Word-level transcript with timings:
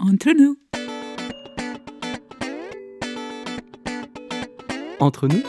Entre 0.00 0.32
nous. 0.32 0.56
Entre 5.00 5.28
nous, 5.28 5.42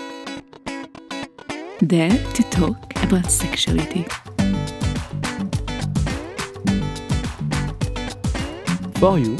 There 1.81 2.11
to 2.33 2.43
talk 2.51 2.77
about 3.03 3.29
sexuality. 3.29 4.05
for 8.99 9.17
you, 9.17 9.35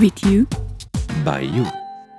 With 0.00 0.24
you. 0.26 0.46
by 1.24 1.40
you. 1.42 1.64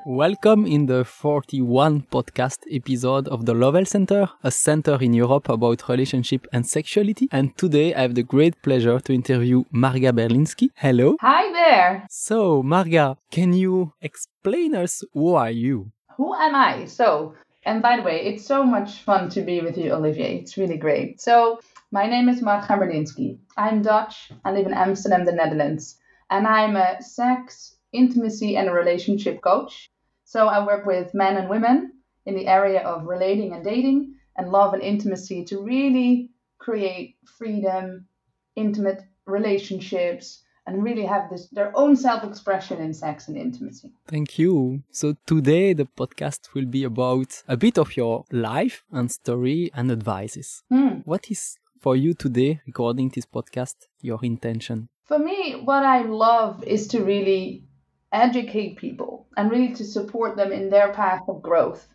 Welcome 0.07 0.67
in 0.67 0.85
the 0.85 1.03
41 1.03 2.03
podcast 2.11 2.59
episode 2.71 3.27
of 3.27 3.47
the 3.47 3.55
Love 3.55 3.73
Health 3.73 3.87
Center, 3.87 4.29
a 4.43 4.51
center 4.51 5.01
in 5.01 5.15
Europe 5.15 5.49
about 5.49 5.89
relationship 5.89 6.45
and 6.53 6.63
sexuality. 6.63 7.27
And 7.31 7.57
today 7.57 7.91
I 7.95 8.01
have 8.01 8.13
the 8.13 8.21
great 8.21 8.61
pleasure 8.61 8.99
to 8.99 9.13
interview 9.13 9.63
Marga 9.73 10.11
Berlinski. 10.11 10.69
Hello. 10.75 11.17
Hi 11.21 11.51
there. 11.53 12.05
So, 12.11 12.61
Marga, 12.61 13.17
can 13.31 13.53
you 13.53 13.93
explain 13.99 14.75
us 14.75 15.03
who 15.11 15.33
are 15.33 15.49
you? 15.49 15.91
Who 16.17 16.35
am 16.35 16.53
I? 16.53 16.85
So, 16.85 17.33
and 17.63 17.81
by 17.81 17.97
the 17.97 18.03
way, 18.03 18.27
it's 18.27 18.45
so 18.45 18.63
much 18.63 18.99
fun 18.99 19.29
to 19.29 19.41
be 19.41 19.61
with 19.61 19.75
you, 19.75 19.91
Olivier. 19.91 20.37
It's 20.37 20.55
really 20.55 20.77
great. 20.77 21.19
So, 21.19 21.59
my 21.91 22.05
name 22.05 22.29
is 22.29 22.43
Marga 22.43 22.77
Berlinski. 22.77 23.39
I'm 23.57 23.81
Dutch. 23.81 24.31
I 24.45 24.51
live 24.51 24.67
in 24.67 24.73
Amsterdam, 24.75 25.25
the 25.25 25.31
Netherlands, 25.31 25.97
and 26.29 26.45
I'm 26.45 26.75
a 26.75 27.01
sex, 27.01 27.75
intimacy, 27.91 28.55
and 28.55 28.71
relationship 28.71 29.41
coach. 29.41 29.89
So, 30.25 30.47
I 30.47 30.65
work 30.65 30.85
with 30.85 31.13
men 31.13 31.37
and 31.37 31.49
women 31.49 31.93
in 32.25 32.35
the 32.35 32.47
area 32.47 32.81
of 32.81 33.05
relating 33.05 33.53
and 33.53 33.63
dating 33.63 34.15
and 34.35 34.51
love 34.51 34.73
and 34.73 34.83
intimacy 34.83 35.45
to 35.45 35.61
really 35.61 36.31
create 36.57 37.15
freedom, 37.37 38.07
intimate 38.55 39.01
relationships, 39.25 40.43
and 40.67 40.83
really 40.83 41.05
have 41.05 41.29
this 41.29 41.47
their 41.49 41.71
own 41.75 41.95
self-expression 41.95 42.81
in 42.81 42.93
sex 42.93 43.27
and 43.27 43.37
intimacy. 43.37 43.91
Thank 44.07 44.39
you. 44.39 44.81
So 44.91 45.15
today 45.25 45.73
the 45.73 45.87
podcast 45.97 46.53
will 46.53 46.65
be 46.65 46.83
about 46.83 47.43
a 47.47 47.57
bit 47.57 47.77
of 47.77 47.95
your 47.95 48.25
life 48.31 48.83
and 48.91 49.11
story 49.11 49.71
and 49.73 49.91
advices. 49.91 50.63
Hmm. 50.69 51.01
What 51.05 51.29
is 51.29 51.57
for 51.79 51.95
you 51.95 52.15
today, 52.15 52.61
recording 52.65 53.09
this 53.09 53.27
podcast, 53.27 53.75
your 54.01 54.19
intention? 54.23 54.89
For 55.03 55.19
me, 55.19 55.61
what 55.63 55.85
I 55.85 56.01
love 56.01 56.63
is 56.63 56.87
to 56.87 57.03
really 57.03 57.63
educate 58.11 58.77
people 58.77 59.27
and 59.35 59.51
really 59.51 59.73
to 59.73 59.83
support 59.83 60.35
them 60.37 60.51
in 60.51 60.69
their 60.69 60.93
path 60.93 61.23
of 61.27 61.41
growth. 61.41 61.87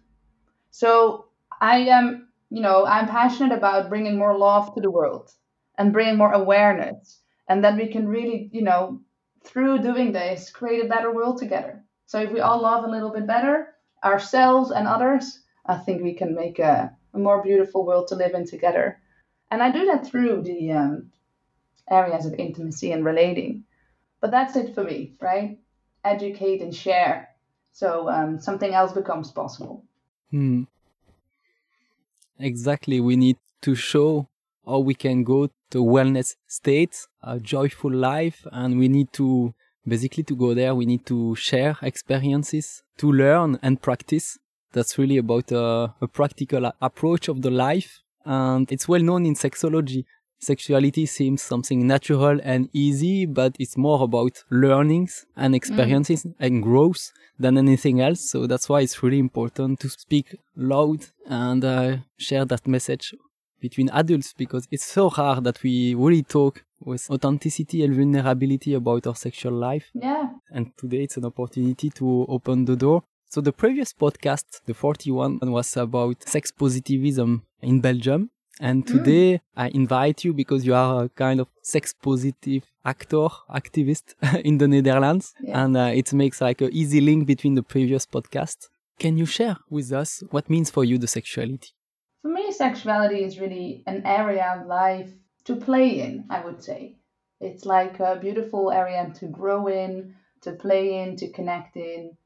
So 0.70 1.27
I 1.61 1.78
am, 1.78 2.28
you 2.50 2.62
know, 2.62 2.84
I'm 2.86 3.06
passionate 3.06 3.56
about 3.56 3.89
bringing 3.89 4.19
more 4.19 4.36
love 4.36 4.75
to 4.75 4.81
the 4.81 4.91
world 4.91 5.33
and 5.78 5.92
bringing 5.92 6.16
more 6.16 6.33
awareness, 6.33 7.20
and 7.48 7.64
that 7.64 7.77
we 7.77 7.88
can 7.88 8.06
really, 8.06 8.50
you 8.53 8.62
know, 8.62 9.00
through 9.44 9.78
doing 9.78 10.12
this, 10.12 10.50
create 10.50 10.84
a 10.84 10.88
better 10.88 11.12
world 11.12 11.38
together. 11.38 11.83
So 12.06 12.20
if 12.20 12.33
we 12.33 12.41
all 12.41 12.61
love 12.61 12.84
a 12.84 12.91
little 12.91 13.11
bit 13.11 13.27
better 13.27 13.69
ourselves 14.05 14.70
and 14.72 14.86
others, 14.86 15.41
I 15.64 15.77
think 15.78 16.03
we 16.03 16.14
can 16.14 16.34
make 16.34 16.58
a, 16.58 16.92
a 17.14 17.19
more 17.19 17.42
beautiful 17.42 17.86
world 17.86 18.08
to 18.08 18.16
live 18.16 18.34
in 18.34 18.47
together. 18.47 19.00
And 19.50 19.62
I 19.62 19.70
do 19.70 19.86
that 19.86 20.06
through 20.06 20.42
the 20.42 20.72
um, 20.72 21.12
areas 21.91 22.27
of 22.27 22.34
intimacy 22.34 22.92
and 22.92 23.05
relating. 23.05 23.64
But 24.20 24.33
that's 24.33 24.56
it 24.56 24.75
for 24.75 24.84
me, 24.84 25.14
right? 25.20 25.59
Educate 26.05 26.62
and 26.62 26.75
share. 26.75 27.29
So 27.73 28.09
um, 28.09 28.41
something 28.41 28.75
else 28.75 28.93
becomes 28.93 29.31
possible. 29.31 29.84
Hmm. 30.31 30.65
Exactly. 32.39 33.01
We 33.01 33.17
need 33.17 33.37
to 33.62 33.75
show 33.75 34.28
how 34.67 34.78
we 34.78 34.95
can 34.95 35.25
go 35.25 35.48
to 35.71 35.84
wellness 35.84 36.37
state, 36.47 37.06
a 37.23 37.39
joyful 37.39 37.93
life, 37.93 38.47
and 38.53 38.78
we 38.78 38.89
need 38.89 39.12
to 39.15 39.55
basically 39.87 40.25
to 40.25 40.37
go 40.37 40.55
there. 40.55 40.75
We 40.75 40.87
need 40.87 41.06
to 41.06 41.34
share 41.37 41.77
experiences, 41.83 42.83
to 42.98 43.12
learn 43.12 43.59
and 43.62 43.81
practice. 43.81 44.39
That's 44.73 44.98
really 44.98 45.19
about 45.19 45.51
a, 45.53 45.95
a 46.01 46.09
practical 46.09 46.72
approach 46.81 47.28
of 47.28 47.43
the 47.43 47.50
life, 47.50 48.00
and 48.25 48.71
it's 48.71 48.89
well 48.89 49.03
known 49.03 49.27
in 49.27 49.34
sexology. 49.34 50.05
Sexuality 50.41 51.05
seems 51.05 51.43
something 51.43 51.87
natural 51.87 52.41
and 52.43 52.71
easy, 52.73 53.27
but 53.27 53.55
it's 53.59 53.77
more 53.77 54.03
about 54.03 54.43
learnings 54.51 55.27
and 55.37 55.55
experiences 55.55 56.27
and 56.39 56.62
growth 56.62 57.12
than 57.39 57.59
anything 57.59 58.01
else. 58.01 58.31
So 58.31 58.47
that's 58.47 58.69
why 58.69 58.81
it's 58.81 59.03
really 59.03 59.19
important 59.19 59.81
to 59.81 59.91
speak 59.91 60.37
loud 60.56 61.06
and 61.27 61.62
uh, 61.62 61.97
share 62.19 62.47
that 62.47 62.67
message 62.67 63.15
between 63.61 63.91
adults 63.91 64.33
because 64.33 64.67
it's 64.71 64.87
so 64.87 65.11
hard 65.11 65.45
that 65.45 65.62
we 65.62 65.95
really 65.95 66.23
talk 66.23 66.65
with 66.81 67.11
authenticity 67.11 67.84
and 67.84 67.95
vulnerability 67.95 68.72
about 68.75 69.07
our 69.07 69.15
sexual 69.15 69.53
life. 69.53 69.91
Yeah. 69.95 70.31
And 70.51 70.72
today 70.78 71.03
it's 71.03 71.19
an 71.19 71.27
opportunity 71.27 71.91
to 71.91 72.25
open 72.28 72.65
the 72.65 72.77
door. 72.77 73.03
So 73.28 73.41
the 73.41 73.53
previous 73.53 73.93
podcast, 73.93 74.62
the 74.67 74.75
41 74.75 75.39
one 75.39 75.53
was 75.53 75.77
about 75.77 76.27
sex 76.27 76.51
positivism 76.51 77.45
in 77.61 77.81
Belgium. 77.81 78.31
And 78.59 78.87
today 78.87 79.41
I 79.56 79.69
invite 79.69 80.25
you 80.25 80.33
because 80.33 80.66
you 80.66 80.75
are 80.75 81.05
a 81.05 81.09
kind 81.09 81.41
of 81.41 81.49
sex 81.62 81.94
positive 81.94 82.65
actor, 82.84 83.28
activist 83.50 84.15
in 84.44 84.59
the 84.59 84.69
Netherlands. 84.69 85.34
Yeah. 85.43 85.65
And 85.65 85.77
uh, 85.77 85.91
it 85.94 86.12
makes 86.12 86.41
like 86.41 86.60
an 86.60 86.71
easy 86.72 87.00
link 87.00 87.27
between 87.27 87.55
the 87.55 87.62
previous 87.62 88.06
podcast. 88.06 88.69
Can 88.99 89.16
you 89.16 89.25
share 89.25 89.56
with 89.71 89.93
us 89.93 90.22
what 90.31 90.50
means 90.50 90.71
for 90.71 90.84
you 90.84 90.99
the 90.99 91.06
sexuality? 91.06 91.71
For 92.22 92.28
me, 92.28 92.53
sexuality 92.53 93.25
is 93.25 93.41
really 93.41 93.83
an 93.87 94.03
area 94.05 94.59
of 94.59 94.66
life 94.66 95.10
to 95.44 95.56
play 95.56 96.00
in, 96.00 96.27
I 96.28 96.44
would 96.44 96.62
say. 96.62 96.97
It's 97.41 97.65
like 97.65 97.99
a 98.00 98.19
beautiful 98.21 98.71
area 98.71 99.10
to 99.21 99.27
grow 99.27 99.69
in, 99.69 100.15
to 100.43 100.53
play 100.53 101.03
in, 101.03 101.16
to 101.16 101.31
connect 101.31 101.77
in. 101.77 102.16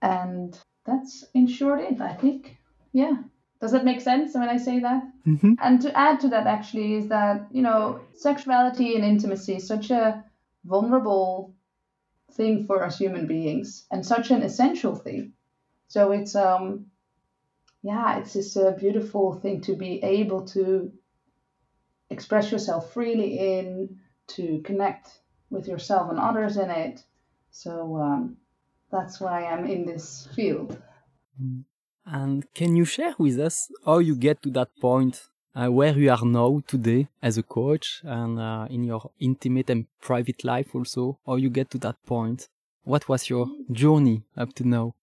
And 0.00 0.58
that's 0.86 1.24
in 1.34 1.46
short 1.46 1.80
it, 1.80 2.00
I 2.00 2.14
think. 2.14 2.56
Yeah. 2.92 3.16
Does 3.60 3.72
that 3.72 3.84
make 3.84 4.00
sense 4.00 4.34
when 4.34 4.48
I 4.48 4.58
say 4.58 4.80
that? 4.80 5.02
Mm-hmm. 5.26 5.54
And 5.62 5.80
to 5.82 5.96
add 5.96 6.20
to 6.20 6.28
that, 6.28 6.46
actually, 6.46 6.94
is 6.94 7.08
that, 7.08 7.46
you 7.50 7.62
know, 7.62 8.00
sexuality 8.14 8.94
and 8.96 9.04
intimacy 9.04 9.56
is 9.56 9.66
such 9.66 9.90
a 9.90 10.24
vulnerable 10.64 11.54
thing 12.32 12.66
for 12.66 12.84
us 12.84 12.98
human 12.98 13.26
beings 13.26 13.86
and 13.90 14.04
such 14.04 14.30
an 14.30 14.42
essential 14.42 14.94
thing. 14.94 15.32
So 15.88 16.12
it's, 16.12 16.34
um, 16.34 16.86
yeah, 17.82 18.18
it's 18.18 18.34
just 18.34 18.56
a 18.56 18.76
beautiful 18.78 19.34
thing 19.40 19.62
to 19.62 19.74
be 19.74 20.02
able 20.02 20.46
to 20.48 20.92
express 22.10 22.52
yourself 22.52 22.92
freely 22.92 23.58
in, 23.58 23.98
to 24.28 24.60
connect 24.64 25.20
with 25.48 25.66
yourself 25.66 26.10
and 26.10 26.18
others 26.18 26.56
in 26.56 26.70
it. 26.70 27.02
So 27.52 27.96
um, 27.96 28.36
that's 28.92 29.18
why 29.20 29.46
I'm 29.46 29.64
in 29.66 29.86
this 29.86 30.28
field. 30.34 30.76
And 32.06 32.46
can 32.54 32.76
you 32.76 32.84
share 32.84 33.14
with 33.18 33.38
us 33.40 33.68
how 33.84 33.98
you 33.98 34.14
get 34.14 34.40
to 34.42 34.50
that 34.50 34.68
point 34.80 35.24
uh, 35.54 35.68
where 35.68 35.98
you 35.98 36.10
are 36.10 36.24
now 36.24 36.62
today 36.66 37.08
as 37.20 37.36
a 37.36 37.42
coach 37.42 38.00
and 38.04 38.38
uh, 38.38 38.68
in 38.70 38.84
your 38.84 39.10
intimate 39.18 39.70
and 39.70 39.86
private 40.00 40.44
life 40.44 40.74
also? 40.74 41.18
How 41.26 41.34
you 41.36 41.50
get 41.50 41.70
to 41.70 41.78
that 41.78 41.96
point? 42.06 42.48
What 42.84 43.08
was 43.08 43.28
your 43.28 43.48
journey 43.72 44.22
up 44.36 44.54
to 44.54 44.68
now? 44.68 44.94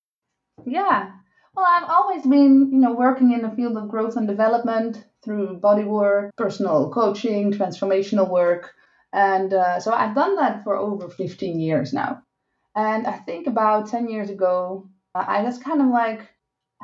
Yeah. 0.66 1.12
Well, 1.56 1.66
I've 1.68 1.90
always 1.90 2.24
been, 2.24 2.70
you 2.72 2.80
know, 2.80 2.94
working 2.94 3.34
in 3.34 3.42
the 3.42 3.52
field 3.52 3.76
of 3.78 3.90
growth 3.90 4.16
and 4.16 4.28
development 4.28 5.06
through 5.24 5.58
body 5.58 5.84
work, 5.84 6.32
personal 6.38 6.90
coaching, 6.90 7.52
transformational 7.52 8.30
work. 8.30 8.74
And 9.12 9.54
uh, 9.54 9.80
so 9.80 9.92
I've 9.94 10.16
done 10.16 10.38
that 10.38 10.64
for 10.64 10.78
over 10.78 11.10
15 11.10 11.60
years 11.60 11.94
now. 11.94 12.24
And 12.76 13.06
I 13.06 13.18
think 13.18 13.48
about 13.48 13.90
10 13.90 14.10
years 14.10 14.30
ago, 14.30 14.90
uh, 15.14 15.26
I 15.28 15.44
was 15.44 15.60
kind 15.60 15.82
of 15.82 15.88
like 15.88 16.28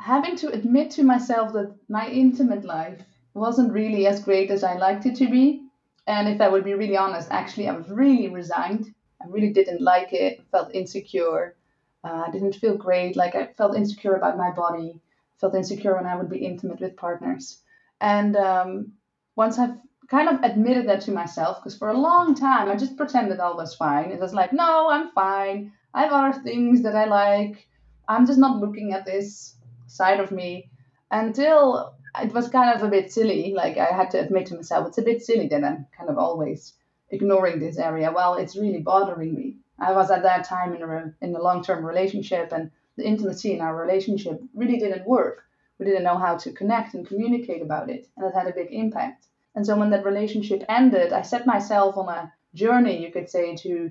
having 0.00 0.34
to 0.36 0.48
admit 0.48 0.90
to 0.92 1.02
myself 1.02 1.52
that 1.52 1.74
my 1.88 2.08
intimate 2.08 2.64
life 2.64 3.00
wasn't 3.34 3.72
really 3.72 4.06
as 4.06 4.22
great 4.24 4.50
as 4.50 4.64
I 4.64 4.76
liked 4.76 5.06
it 5.06 5.16
to 5.16 5.28
be. 5.28 5.62
And 6.06 6.28
if 6.28 6.40
I 6.40 6.48
would 6.48 6.64
be 6.64 6.74
really 6.74 6.96
honest, 6.96 7.28
actually, 7.30 7.68
I 7.68 7.76
was 7.76 7.88
really 7.88 8.28
resigned. 8.28 8.92
I 9.22 9.26
really 9.28 9.52
didn't 9.52 9.82
like 9.82 10.12
it, 10.12 10.42
felt 10.50 10.74
insecure. 10.74 11.54
Uh, 12.02 12.24
I 12.26 12.30
didn't 12.30 12.54
feel 12.54 12.76
great. 12.76 13.14
Like 13.14 13.34
I 13.34 13.48
felt 13.58 13.76
insecure 13.76 14.14
about 14.14 14.38
my 14.38 14.50
body. 14.50 15.00
Felt 15.38 15.54
insecure 15.54 15.94
when 15.94 16.06
I 16.06 16.16
would 16.16 16.30
be 16.30 16.44
intimate 16.44 16.80
with 16.80 16.96
partners. 16.96 17.62
And 18.00 18.36
um, 18.36 18.92
once 19.36 19.58
I've 19.58 19.76
kind 20.08 20.28
of 20.28 20.42
admitted 20.42 20.88
that 20.88 21.02
to 21.02 21.12
myself, 21.12 21.58
because 21.58 21.78
for 21.78 21.90
a 21.90 21.98
long 21.98 22.34
time 22.34 22.68
I 22.68 22.76
just 22.76 22.96
pretended 22.96 23.38
all 23.38 23.56
was 23.56 23.74
fine. 23.74 24.10
It 24.10 24.18
was 24.18 24.34
like, 24.34 24.52
no, 24.52 24.90
I'm 24.90 25.10
fine. 25.12 25.72
I 25.92 26.02
have 26.04 26.12
other 26.12 26.40
things 26.40 26.82
that 26.82 26.96
I 26.96 27.04
like. 27.04 27.68
I'm 28.08 28.26
just 28.26 28.38
not 28.38 28.58
looking 28.58 28.92
at 28.92 29.04
this 29.04 29.54
side 29.90 30.20
of 30.20 30.30
me 30.30 30.70
until 31.10 31.94
it 32.22 32.32
was 32.32 32.48
kind 32.48 32.74
of 32.74 32.82
a 32.82 32.88
bit 32.88 33.12
silly. 33.12 33.52
Like 33.54 33.76
I 33.76 33.86
had 33.86 34.10
to 34.12 34.20
admit 34.20 34.46
to 34.46 34.56
myself, 34.56 34.88
it's 34.88 34.98
a 34.98 35.02
bit 35.02 35.22
silly 35.22 35.48
that 35.48 35.64
I'm 35.64 35.86
kind 35.96 36.10
of 36.10 36.18
always 36.18 36.74
ignoring 37.10 37.58
this 37.58 37.78
area. 37.78 38.12
Well, 38.12 38.34
it's 38.34 38.56
really 38.56 38.80
bothering 38.80 39.34
me. 39.34 39.56
I 39.78 39.92
was 39.92 40.10
at 40.10 40.22
that 40.22 40.44
time 40.44 40.74
in 40.74 40.82
a 40.82 41.14
in 41.20 41.34
a 41.34 41.42
long 41.42 41.62
term 41.62 41.84
relationship, 41.84 42.52
and 42.52 42.70
the 42.96 43.04
intimacy 43.04 43.52
in 43.52 43.60
our 43.60 43.74
relationship 43.74 44.40
really 44.54 44.78
didn't 44.78 45.06
work. 45.06 45.42
We 45.78 45.86
didn't 45.86 46.04
know 46.04 46.18
how 46.18 46.36
to 46.36 46.52
connect 46.52 46.94
and 46.94 47.06
communicate 47.06 47.62
about 47.62 47.88
it, 47.88 48.06
and 48.16 48.26
it 48.26 48.34
had 48.34 48.46
a 48.46 48.52
big 48.52 48.68
impact. 48.70 49.26
And 49.54 49.66
so 49.66 49.76
when 49.76 49.90
that 49.90 50.04
relationship 50.04 50.64
ended, 50.68 51.12
I 51.12 51.22
set 51.22 51.46
myself 51.46 51.96
on 51.96 52.08
a 52.08 52.32
journey, 52.54 53.02
you 53.02 53.10
could 53.10 53.30
say, 53.30 53.56
to 53.56 53.90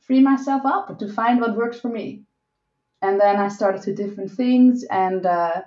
free 0.00 0.20
myself 0.20 0.62
up, 0.64 0.98
to 0.98 1.12
find 1.12 1.40
what 1.40 1.56
works 1.56 1.80
for 1.80 1.88
me. 1.88 2.24
And 3.04 3.20
then 3.20 3.36
I 3.36 3.48
started 3.48 3.82
to 3.82 3.94
different 3.94 4.30
things, 4.30 4.82
and 4.84 5.26
uh, 5.26 5.60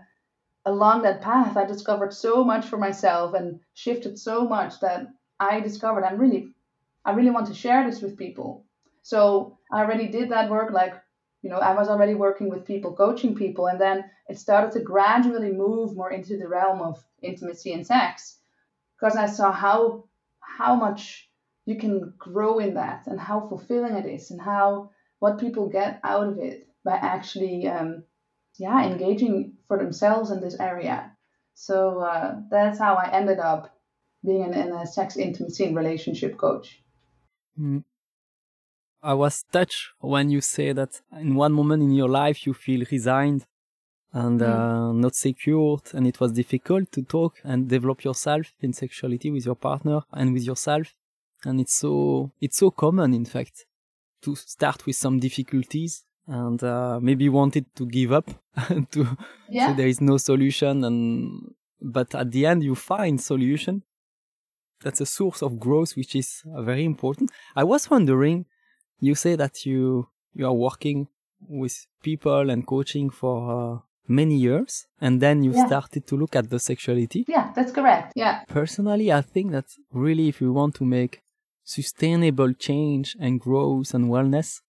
along 0.66 1.04
that 1.04 1.22
path, 1.22 1.56
I 1.56 1.66
discovered 1.66 2.12
so 2.12 2.44
much 2.44 2.66
for 2.66 2.78
myself 2.78 3.36
and 3.36 3.60
shifted 3.76 4.18
so 4.18 4.48
much 4.48 4.80
that 4.80 5.06
I 5.40 5.60
discovered 5.60 6.04
I'm 6.04 6.18
really, 6.18 6.56
I 7.06 7.12
really 7.12 7.30
want 7.30 7.46
to 7.48 7.54
share 7.54 7.86
this 7.86 8.02
with 8.02 8.18
people. 8.18 8.66
So 9.04 9.60
I 9.72 9.82
already 9.82 10.08
did 10.08 10.32
that 10.32 10.50
work, 10.50 10.72
like 10.72 10.96
you 11.44 11.52
know, 11.52 11.60
I 11.60 11.76
was 11.76 11.90
already 11.90 12.16
working 12.16 12.50
with 12.50 12.66
people, 12.66 12.96
coaching 12.96 13.36
people, 13.36 13.68
and 13.68 13.80
then 13.80 14.06
it 14.28 14.40
started 14.40 14.72
to 14.72 14.80
gradually 14.80 15.52
move 15.52 15.96
more 15.96 16.12
into 16.12 16.38
the 16.38 16.48
realm 16.48 16.82
of 16.82 17.04
intimacy 17.22 17.72
and 17.72 17.86
sex 17.86 18.40
because 19.00 19.16
I 19.16 19.28
saw 19.28 19.52
how 19.52 20.06
how 20.42 20.76
much 20.76 21.30
you 21.66 21.76
can 21.76 22.14
grow 22.18 22.58
in 22.58 22.74
that 22.74 23.06
and 23.06 23.20
how 23.20 23.48
fulfilling 23.48 23.94
it 23.94 24.08
is 24.08 24.32
and 24.32 24.42
how 24.42 24.90
what 25.20 25.40
people 25.40 25.70
get 25.70 26.00
out 26.04 26.28
of 26.28 26.40
it 26.40 26.67
by 26.88 26.96
actually 26.96 27.68
um, 27.68 28.04
yeah 28.58 28.86
engaging 28.92 29.54
for 29.68 29.78
themselves 29.78 30.32
in 30.32 30.40
this 30.42 30.58
area 30.60 31.12
so 31.54 32.00
uh, 32.00 32.36
that's 32.50 32.80
how 32.80 32.96
i 32.96 33.10
ended 33.12 33.40
up 33.40 33.64
being 34.26 34.44
in, 34.44 34.54
in 34.54 34.72
a 34.72 34.88
sex 34.88 35.18
intimacy 35.18 35.66
and 35.66 35.76
relationship 35.76 36.38
coach 36.38 36.82
mm. 37.60 37.84
i 39.04 39.14
was 39.14 39.44
touched 39.52 39.84
when 40.00 40.30
you 40.30 40.42
say 40.42 40.72
that 40.72 41.02
in 41.20 41.36
one 41.36 41.54
moment 41.54 41.84
in 41.84 41.92
your 41.92 42.10
life 42.10 42.48
you 42.48 42.54
feel 42.54 42.84
resigned 42.92 43.46
and 44.14 44.40
mm. 44.40 44.48
uh, 44.48 44.94
not 44.94 45.14
secured 45.14 45.86
and 45.94 46.08
it 46.08 46.20
was 46.22 46.32
difficult 46.32 46.92
to 46.92 47.02
talk 47.04 47.34
and 47.44 47.68
develop 47.68 48.04
yourself 48.04 48.46
in 48.62 48.72
sexuality 48.74 49.30
with 49.30 49.46
your 49.46 49.60
partner 49.70 50.00
and 50.14 50.34
with 50.34 50.44
yourself 50.44 50.96
and 51.44 51.60
it's 51.60 51.76
so 51.76 52.32
it's 52.42 52.58
so 52.58 52.72
common 52.72 53.14
in 53.14 53.26
fact 53.26 53.66
to 54.22 54.36
start 54.36 54.86
with 54.86 54.96
some 54.96 55.20
difficulties 55.20 56.04
and 56.28 56.62
uh, 56.64 57.00
maybe 57.02 57.30
wanted 57.30 57.66
to 57.76 57.86
give 57.86 58.12
up 58.12 58.30
and 58.70 58.92
to 58.92 59.18
yeah. 59.50 59.68
so 59.68 59.74
there 59.74 59.88
is 59.88 60.02
no 60.02 60.18
solution 60.18 60.84
and 60.84 61.54
but 61.82 62.14
at 62.16 62.32
the 62.32 62.46
end 62.46 62.64
you 62.64 62.76
find 62.76 63.22
solution. 63.22 63.84
That's 64.82 65.02
a 65.02 65.06
source 65.06 65.42
of 65.42 65.60
growth 65.60 65.96
which 65.96 66.16
is 66.16 66.44
uh, 66.54 66.62
very 66.62 66.86
important. 66.86 67.32
I 67.56 67.64
was 67.64 67.90
wondering 67.90 68.46
you 69.00 69.16
say 69.16 69.36
that 69.36 69.66
you 69.66 70.08
you 70.34 70.46
are 70.46 70.54
working 70.54 71.08
with 71.48 71.86
people 72.04 72.50
and 72.50 72.66
coaching 72.66 73.10
for 73.10 73.38
uh, 73.52 73.80
many 74.08 74.36
years 74.36 74.88
and 75.00 75.22
then 75.22 75.44
you 75.44 75.52
yeah. 75.54 75.68
started 75.68 76.08
to 76.08 76.18
look 76.18 76.36
at 76.36 76.50
the 76.50 76.60
sexuality. 76.60 77.26
Yeah 77.28 77.52
that's 77.56 77.72
correct. 77.72 78.14
Yeah. 78.16 78.44
Personally 78.48 79.12
i 79.12 79.22
think 79.22 79.52
that 79.52 79.66
really 79.92 80.28
if 80.28 80.42
you 80.42 80.52
want 80.52 80.76
to 80.76 80.86
make 80.86 81.22
sustainable 81.64 82.54
change 82.54 83.16
and 83.20 83.40
growth 83.40 83.94
and 83.94 84.06
wellness 84.06 84.62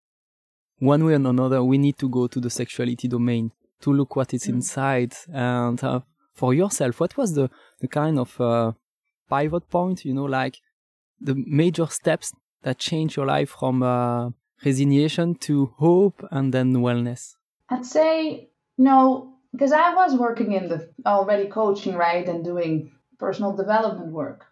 one 0.78 1.04
way 1.04 1.12
or 1.12 1.16
another, 1.16 1.62
we 1.62 1.78
need 1.78 1.98
to 1.98 2.08
go 2.08 2.26
to 2.26 2.40
the 2.40 2.50
sexuality 2.50 3.08
domain 3.08 3.52
to 3.80 3.92
look 3.92 4.16
what 4.16 4.34
is 4.34 4.44
mm. 4.44 4.54
inside. 4.54 5.14
And 5.32 5.82
uh, 5.82 6.00
for 6.34 6.54
yourself, 6.54 7.00
what 7.00 7.16
was 7.16 7.34
the, 7.34 7.50
the 7.80 7.88
kind 7.88 8.18
of 8.18 8.40
uh, 8.40 8.72
pivot 9.28 9.68
point, 9.70 10.04
you 10.04 10.14
know, 10.14 10.24
like 10.24 10.58
the 11.20 11.34
major 11.34 11.86
steps 11.86 12.32
that 12.62 12.78
change 12.78 13.16
your 13.16 13.26
life 13.26 13.50
from 13.50 13.82
uh, 13.82 14.30
resignation 14.64 15.34
to 15.36 15.66
hope 15.76 16.26
and 16.30 16.52
then 16.52 16.74
wellness? 16.74 17.34
I'd 17.68 17.86
say, 17.86 18.50
no, 18.76 19.34
because 19.52 19.72
I 19.72 19.94
was 19.94 20.14
working 20.14 20.52
in 20.52 20.68
the 20.68 20.90
already 21.06 21.48
coaching, 21.48 21.94
right, 21.94 22.26
and 22.28 22.44
doing 22.44 22.92
personal 23.18 23.56
development 23.56 24.12
work. 24.12 24.46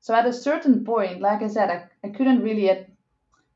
So 0.00 0.14
at 0.14 0.26
a 0.26 0.32
certain 0.32 0.84
point, 0.84 1.20
like 1.20 1.42
I 1.42 1.48
said, 1.48 1.70
I, 1.70 2.06
I 2.06 2.10
couldn't 2.10 2.42
really 2.42 2.68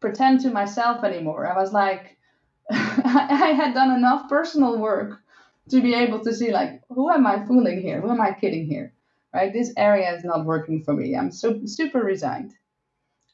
pretend 0.01 0.41
to 0.41 0.51
myself 0.51 1.05
anymore. 1.05 1.47
I 1.47 1.57
was 1.61 1.73
like, 1.73 2.17
I 2.71 3.53
had 3.57 3.75
done 3.75 3.93
enough 3.93 4.29
personal 4.29 4.79
work 4.79 5.21
to 5.71 5.81
be 5.81 5.95
able 5.95 6.21
to 6.21 6.33
see, 6.35 6.53
like, 6.53 6.83
who 6.89 7.11
am 7.11 7.27
I 7.27 7.45
fooling 7.45 7.81
here? 7.81 8.01
Who 8.01 8.11
am 8.11 8.21
I 8.21 8.33
kidding 8.33 8.67
here? 8.67 8.93
Right? 9.33 9.53
This 9.53 9.73
area 9.77 10.15
is 10.15 10.25
not 10.25 10.45
working 10.45 10.83
for 10.83 10.95
me. 10.95 11.17
I'm 11.17 11.31
so 11.31 11.61
super 11.67 12.01
resigned. 12.01 12.55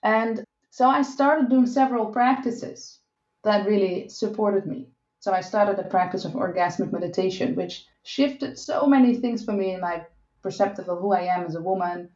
And 0.02 0.44
so 0.70 0.88
I 0.88 1.02
started 1.02 1.50
doing 1.50 1.66
several 1.66 2.06
practices 2.06 2.98
that 3.44 3.66
really 3.66 4.08
supported 4.08 4.66
me. 4.66 4.88
So 5.20 5.32
I 5.32 5.40
started 5.40 5.78
a 5.78 5.88
practice 5.88 6.24
of 6.24 6.32
orgasmic 6.32 6.92
meditation, 6.92 7.54
which 7.54 7.86
shifted 8.02 8.58
so 8.58 8.86
many 8.86 9.14
things 9.14 9.44
for 9.44 9.52
me 9.52 9.74
in 9.74 9.80
my 9.80 10.04
perceptive 10.42 10.88
of 10.88 10.98
who 10.98 11.12
I 11.12 11.22
am 11.22 11.44
as 11.44 11.54
a 11.54 11.62
woman, 11.62 12.10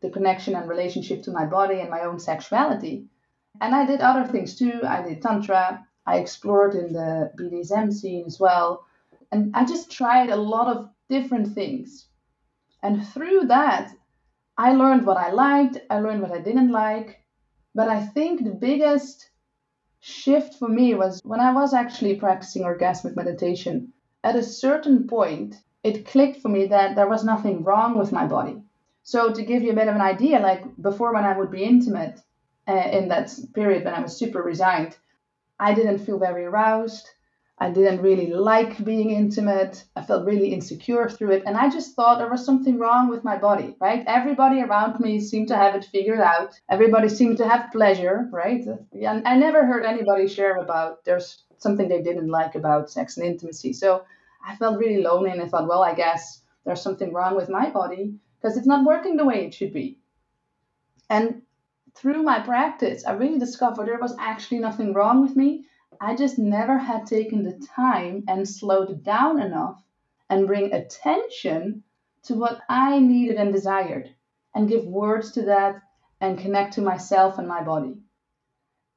the 0.00 0.10
connection 0.10 0.54
and 0.54 0.68
relationship 0.68 1.22
to 1.22 1.30
my 1.30 1.46
body 1.46 1.80
and 1.80 1.88
my 1.88 2.02
own 2.02 2.18
sexuality. 2.18 3.06
And 3.60 3.74
I 3.74 3.86
did 3.86 4.00
other 4.00 4.26
things 4.26 4.56
too. 4.56 4.80
I 4.82 5.02
did 5.02 5.22
Tantra. 5.22 5.86
I 6.06 6.18
explored 6.18 6.74
in 6.74 6.92
the 6.92 7.32
BDSM 7.38 7.92
scene 7.92 8.24
as 8.26 8.40
well. 8.40 8.86
And 9.30 9.54
I 9.54 9.64
just 9.64 9.90
tried 9.90 10.30
a 10.30 10.36
lot 10.36 10.68
of 10.68 10.90
different 11.08 11.54
things. 11.54 12.06
And 12.82 13.06
through 13.06 13.46
that, 13.46 13.92
I 14.58 14.72
learned 14.72 15.06
what 15.06 15.16
I 15.16 15.30
liked, 15.30 15.78
I 15.88 16.00
learned 16.00 16.22
what 16.22 16.32
I 16.32 16.40
didn't 16.40 16.72
like. 16.72 17.20
But 17.74 17.88
I 17.88 18.04
think 18.04 18.42
the 18.42 18.50
biggest 18.50 19.30
shift 20.00 20.54
for 20.58 20.68
me 20.68 20.94
was 20.94 21.20
when 21.24 21.40
I 21.40 21.52
was 21.52 21.72
actually 21.72 22.16
practicing 22.16 22.64
orgasmic 22.64 23.16
meditation. 23.16 23.92
At 24.24 24.36
a 24.36 24.42
certain 24.42 25.06
point, 25.06 25.56
it 25.84 26.06
clicked 26.06 26.40
for 26.40 26.48
me 26.48 26.66
that 26.66 26.96
there 26.96 27.08
was 27.08 27.24
nothing 27.24 27.64
wrong 27.64 27.96
with 27.96 28.12
my 28.12 28.26
body. 28.26 28.62
So, 29.04 29.32
to 29.32 29.42
give 29.42 29.62
you 29.62 29.72
a 29.72 29.74
bit 29.74 29.88
of 29.88 29.94
an 29.94 30.00
idea, 30.00 30.38
like 30.38 30.64
before 30.80 31.12
when 31.12 31.24
I 31.24 31.36
would 31.36 31.50
be 31.50 31.64
intimate, 31.64 32.20
uh, 32.68 32.88
in 32.92 33.08
that 33.08 33.32
period 33.54 33.84
when 33.84 33.94
I 33.94 34.00
was 34.00 34.16
super 34.16 34.42
resigned, 34.42 34.96
I 35.58 35.74
didn't 35.74 35.98
feel 35.98 36.18
very 36.18 36.44
aroused. 36.44 37.08
I 37.58 37.70
didn't 37.70 38.02
really 38.02 38.26
like 38.26 38.82
being 38.84 39.10
intimate. 39.10 39.84
I 39.94 40.02
felt 40.02 40.26
really 40.26 40.52
insecure 40.52 41.08
through 41.08 41.30
it. 41.32 41.44
And 41.46 41.56
I 41.56 41.70
just 41.70 41.94
thought 41.94 42.18
there 42.18 42.30
was 42.30 42.44
something 42.44 42.78
wrong 42.78 43.08
with 43.08 43.22
my 43.22 43.36
body, 43.36 43.76
right? 43.80 44.02
Everybody 44.06 44.60
around 44.60 44.98
me 44.98 45.20
seemed 45.20 45.48
to 45.48 45.56
have 45.56 45.76
it 45.76 45.84
figured 45.84 46.20
out. 46.20 46.58
Everybody 46.68 47.08
seemed 47.08 47.36
to 47.38 47.48
have 47.48 47.70
pleasure, 47.70 48.28
right? 48.32 48.64
I 49.06 49.36
never 49.36 49.64
heard 49.64 49.84
anybody 49.84 50.26
share 50.26 50.56
about 50.56 51.04
there's 51.04 51.44
something 51.58 51.88
they 51.88 52.02
didn't 52.02 52.28
like 52.28 52.56
about 52.56 52.90
sex 52.90 53.16
and 53.16 53.26
intimacy. 53.26 53.72
So 53.72 54.04
I 54.44 54.56
felt 54.56 54.80
really 54.80 55.02
lonely 55.02 55.30
and 55.30 55.40
I 55.40 55.46
thought, 55.46 55.68
well, 55.68 55.84
I 55.84 55.94
guess 55.94 56.42
there's 56.64 56.82
something 56.82 57.12
wrong 57.12 57.36
with 57.36 57.48
my 57.48 57.70
body 57.70 58.14
because 58.40 58.56
it's 58.56 58.66
not 58.66 58.84
working 58.84 59.16
the 59.16 59.24
way 59.24 59.46
it 59.46 59.54
should 59.54 59.72
be. 59.72 59.98
And 61.08 61.42
through 61.94 62.22
my 62.22 62.40
practice, 62.40 63.04
I 63.04 63.12
really 63.12 63.38
discovered 63.38 63.86
there 63.86 63.98
was 63.98 64.16
actually 64.18 64.58
nothing 64.58 64.92
wrong 64.92 65.22
with 65.22 65.36
me. 65.36 65.66
I 66.00 66.16
just 66.16 66.38
never 66.38 66.78
had 66.78 67.06
taken 67.06 67.42
the 67.42 67.64
time 67.76 68.24
and 68.26 68.48
slowed 68.48 69.04
down 69.04 69.40
enough 69.40 69.82
and 70.28 70.46
bring 70.46 70.72
attention 70.72 71.84
to 72.24 72.34
what 72.34 72.60
I 72.68 72.98
needed 72.98 73.36
and 73.36 73.52
desired 73.52 74.14
and 74.54 74.68
give 74.68 74.84
words 74.84 75.32
to 75.32 75.42
that 75.42 75.82
and 76.20 76.38
connect 76.38 76.74
to 76.74 76.82
myself 76.82 77.38
and 77.38 77.46
my 77.46 77.62
body. 77.62 77.96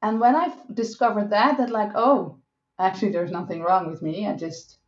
And 0.02 0.20
when 0.20 0.34
I 0.36 0.52
discovered 0.72 1.30
that, 1.30 1.58
that 1.58 1.70
like, 1.70 1.92
oh, 1.94 2.38
actually, 2.78 3.12
there's 3.12 3.30
nothing 3.30 3.62
wrong 3.62 3.90
with 3.90 4.02
me. 4.02 4.26
I 4.26 4.36
just, 4.36 4.78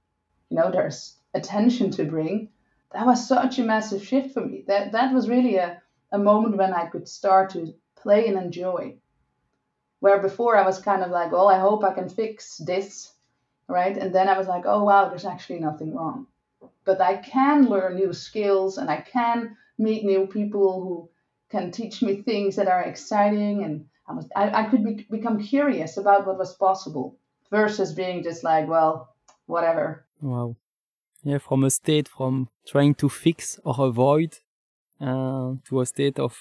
you 0.50 0.56
know, 0.56 0.70
there's 0.70 1.16
attention 1.34 1.90
to 1.92 2.04
bring. 2.04 2.50
That 2.92 3.06
was 3.06 3.26
such 3.26 3.58
a 3.58 3.64
massive 3.64 4.04
shift 4.04 4.32
for 4.34 4.44
me. 4.44 4.64
That 4.66 4.92
that 4.92 5.12
was 5.12 5.28
really 5.28 5.56
a, 5.56 5.82
a 6.12 6.18
moment 6.18 6.56
when 6.56 6.72
I 6.72 6.86
could 6.86 7.06
start 7.06 7.50
to 7.50 7.74
play 8.08 8.26
and 8.26 8.38
enjoy. 8.38 8.96
Where 10.00 10.20
before 10.28 10.56
I 10.56 10.64
was 10.64 10.78
kind 10.80 11.02
of 11.02 11.10
like, 11.10 11.32
oh, 11.34 11.48
I 11.48 11.58
hope 11.58 11.84
I 11.84 11.92
can 11.92 12.08
fix 12.08 12.56
this, 12.56 13.12
right? 13.68 13.96
And 13.98 14.14
then 14.14 14.28
I 14.30 14.38
was 14.38 14.48
like, 14.48 14.64
oh, 14.64 14.82
wow, 14.84 15.08
there's 15.08 15.26
actually 15.32 15.60
nothing 15.60 15.94
wrong. 15.94 16.26
But 16.86 17.02
I 17.02 17.14
can 17.16 17.68
learn 17.68 17.96
new 17.96 18.14
skills 18.14 18.78
and 18.78 18.88
I 18.88 19.00
can 19.14 19.56
meet 19.76 20.04
new 20.04 20.26
people 20.26 20.68
who 20.82 20.94
can 21.50 21.70
teach 21.70 22.00
me 22.00 22.22
things 22.22 22.56
that 22.56 22.68
are 22.74 22.84
exciting. 22.84 23.56
And 23.64 23.74
I, 24.08 24.12
was, 24.14 24.26
I, 24.34 24.44
I 24.60 24.62
could 24.70 24.84
be, 24.88 24.94
become 25.10 25.38
curious 25.54 25.98
about 25.98 26.26
what 26.26 26.38
was 26.38 26.54
possible 26.54 27.18
versus 27.50 27.92
being 27.92 28.22
just 28.22 28.42
like, 28.42 28.66
well, 28.68 29.14
whatever. 29.44 30.06
Wow. 30.22 30.56
Yeah, 31.24 31.38
from 31.38 31.64
a 31.64 31.70
state 31.70 32.08
from 32.08 32.48
trying 32.66 32.94
to 33.02 33.08
fix 33.10 33.60
or 33.64 33.74
avoid 33.86 34.38
uh, 34.98 35.56
to 35.66 35.80
a 35.82 35.86
state 35.86 36.18
of 36.18 36.32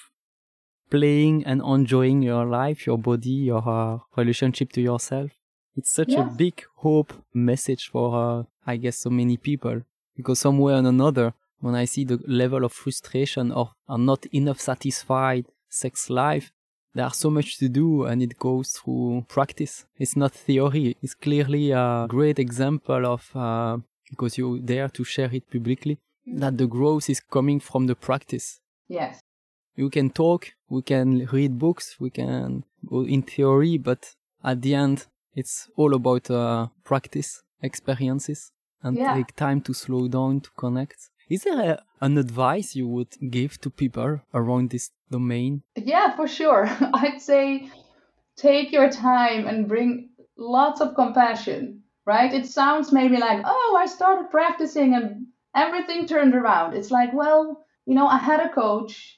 playing 0.90 1.44
and 1.44 1.62
enjoying 1.62 2.22
your 2.22 2.44
life, 2.44 2.86
your 2.86 2.98
body, 2.98 3.30
your 3.30 3.68
uh, 3.68 3.98
relationship 4.16 4.72
to 4.72 4.80
yourself. 4.80 5.30
It's 5.76 5.90
such 5.90 6.10
yeah. 6.10 6.22
a 6.22 6.30
big 6.30 6.64
hope 6.76 7.12
message 7.32 7.88
for, 7.90 8.14
uh, 8.14 8.42
I 8.66 8.76
guess, 8.76 8.98
so 8.98 9.10
many 9.10 9.36
people. 9.36 9.82
Because 10.16 10.40
somewhere 10.40 10.74
or 10.74 10.78
another, 10.78 11.34
when 11.60 11.74
I 11.74 11.84
see 11.84 12.04
the 12.04 12.20
level 12.26 12.64
of 12.64 12.72
frustration 12.72 13.52
or 13.52 13.72
are 13.88 13.98
not 13.98 14.26
enough 14.32 14.60
satisfied 14.60 15.46
sex 15.68 16.10
life, 16.10 16.50
there 16.94 17.04
are 17.04 17.14
so 17.14 17.30
much 17.30 17.58
to 17.58 17.68
do 17.68 18.04
and 18.04 18.22
it 18.22 18.38
goes 18.38 18.72
through 18.72 19.24
practice. 19.28 19.84
It's 19.98 20.16
not 20.16 20.32
theory. 20.32 20.96
It's 21.02 21.14
clearly 21.14 21.70
a 21.70 22.06
great 22.08 22.38
example 22.38 23.06
of, 23.06 23.30
uh, 23.36 23.78
because 24.10 24.38
you 24.38 24.58
dare 24.58 24.88
to 24.88 25.04
share 25.04 25.30
it 25.32 25.48
publicly, 25.50 25.98
that 26.26 26.58
the 26.58 26.66
growth 26.66 27.08
is 27.08 27.20
coming 27.20 27.60
from 27.60 27.86
the 27.86 27.94
practice. 27.94 28.58
Yes. 28.88 29.20
You 29.78 29.88
can 29.90 30.10
talk, 30.10 30.48
we 30.68 30.82
can 30.82 31.26
read 31.32 31.58
books, 31.58 31.96
we 32.00 32.10
can 32.10 32.64
go 32.84 33.04
in 33.04 33.22
theory, 33.22 33.78
but 33.78 34.14
at 34.42 34.60
the 34.60 34.74
end, 34.74 35.06
it's 35.34 35.70
all 35.76 35.94
about 35.94 36.28
uh, 36.30 36.66
practice, 36.84 37.42
experiences, 37.62 38.52
and 38.82 38.96
Yeah. 38.96 39.14
take 39.14 39.36
time 39.36 39.60
to 39.62 39.72
slow 39.72 40.08
down 40.08 40.40
to 40.40 40.50
connect. 40.56 41.10
Is 41.28 41.44
there 41.44 41.60
a, 41.72 41.82
an 42.00 42.18
advice 42.18 42.74
you 42.74 42.88
would 42.88 43.14
give 43.30 43.60
to 43.60 43.70
people 43.70 44.20
around 44.34 44.70
this 44.70 44.90
domain? 45.10 45.62
Yeah, 45.76 46.16
for 46.16 46.26
sure. 46.26 46.68
I'd 46.94 47.20
say 47.20 47.70
take 48.36 48.72
your 48.72 48.90
time 48.90 49.46
and 49.46 49.68
bring 49.68 50.10
lots 50.36 50.80
of 50.80 50.94
compassion, 50.94 51.82
right? 52.04 52.32
It 52.32 52.46
sounds 52.46 52.92
maybe 52.92 53.16
like, 53.16 53.42
oh, 53.44 53.76
I 53.78 53.86
started 53.86 54.30
practicing 54.30 54.94
and 54.94 55.26
everything 55.54 56.06
turned 56.06 56.34
around. 56.34 56.74
It's 56.74 56.90
like, 56.90 57.12
well, 57.12 57.64
you 57.86 57.94
know, 57.94 58.08
I 58.08 58.18
had 58.18 58.40
a 58.40 58.48
coach, 58.48 59.17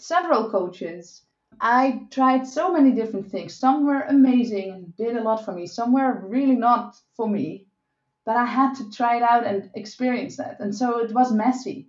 several 0.00 0.50
coaches. 0.50 1.22
I 1.60 2.06
tried 2.10 2.46
so 2.46 2.72
many 2.72 2.92
different 2.92 3.30
things. 3.30 3.54
Some 3.54 3.86
were 3.86 4.02
amazing 4.02 4.70
and 4.70 4.96
did 4.96 5.16
a 5.16 5.22
lot 5.22 5.44
for 5.44 5.52
me, 5.52 5.66
some 5.66 5.92
were 5.92 6.26
really 6.26 6.56
not 6.56 6.96
for 7.16 7.28
me. 7.28 7.66
But 8.24 8.36
I 8.36 8.44
had 8.44 8.74
to 8.74 8.90
try 8.90 9.16
it 9.16 9.22
out 9.22 9.44
and 9.44 9.70
experience 9.74 10.36
that. 10.36 10.60
And 10.60 10.74
so 10.74 10.98
it 10.98 11.12
was 11.12 11.32
messy. 11.32 11.88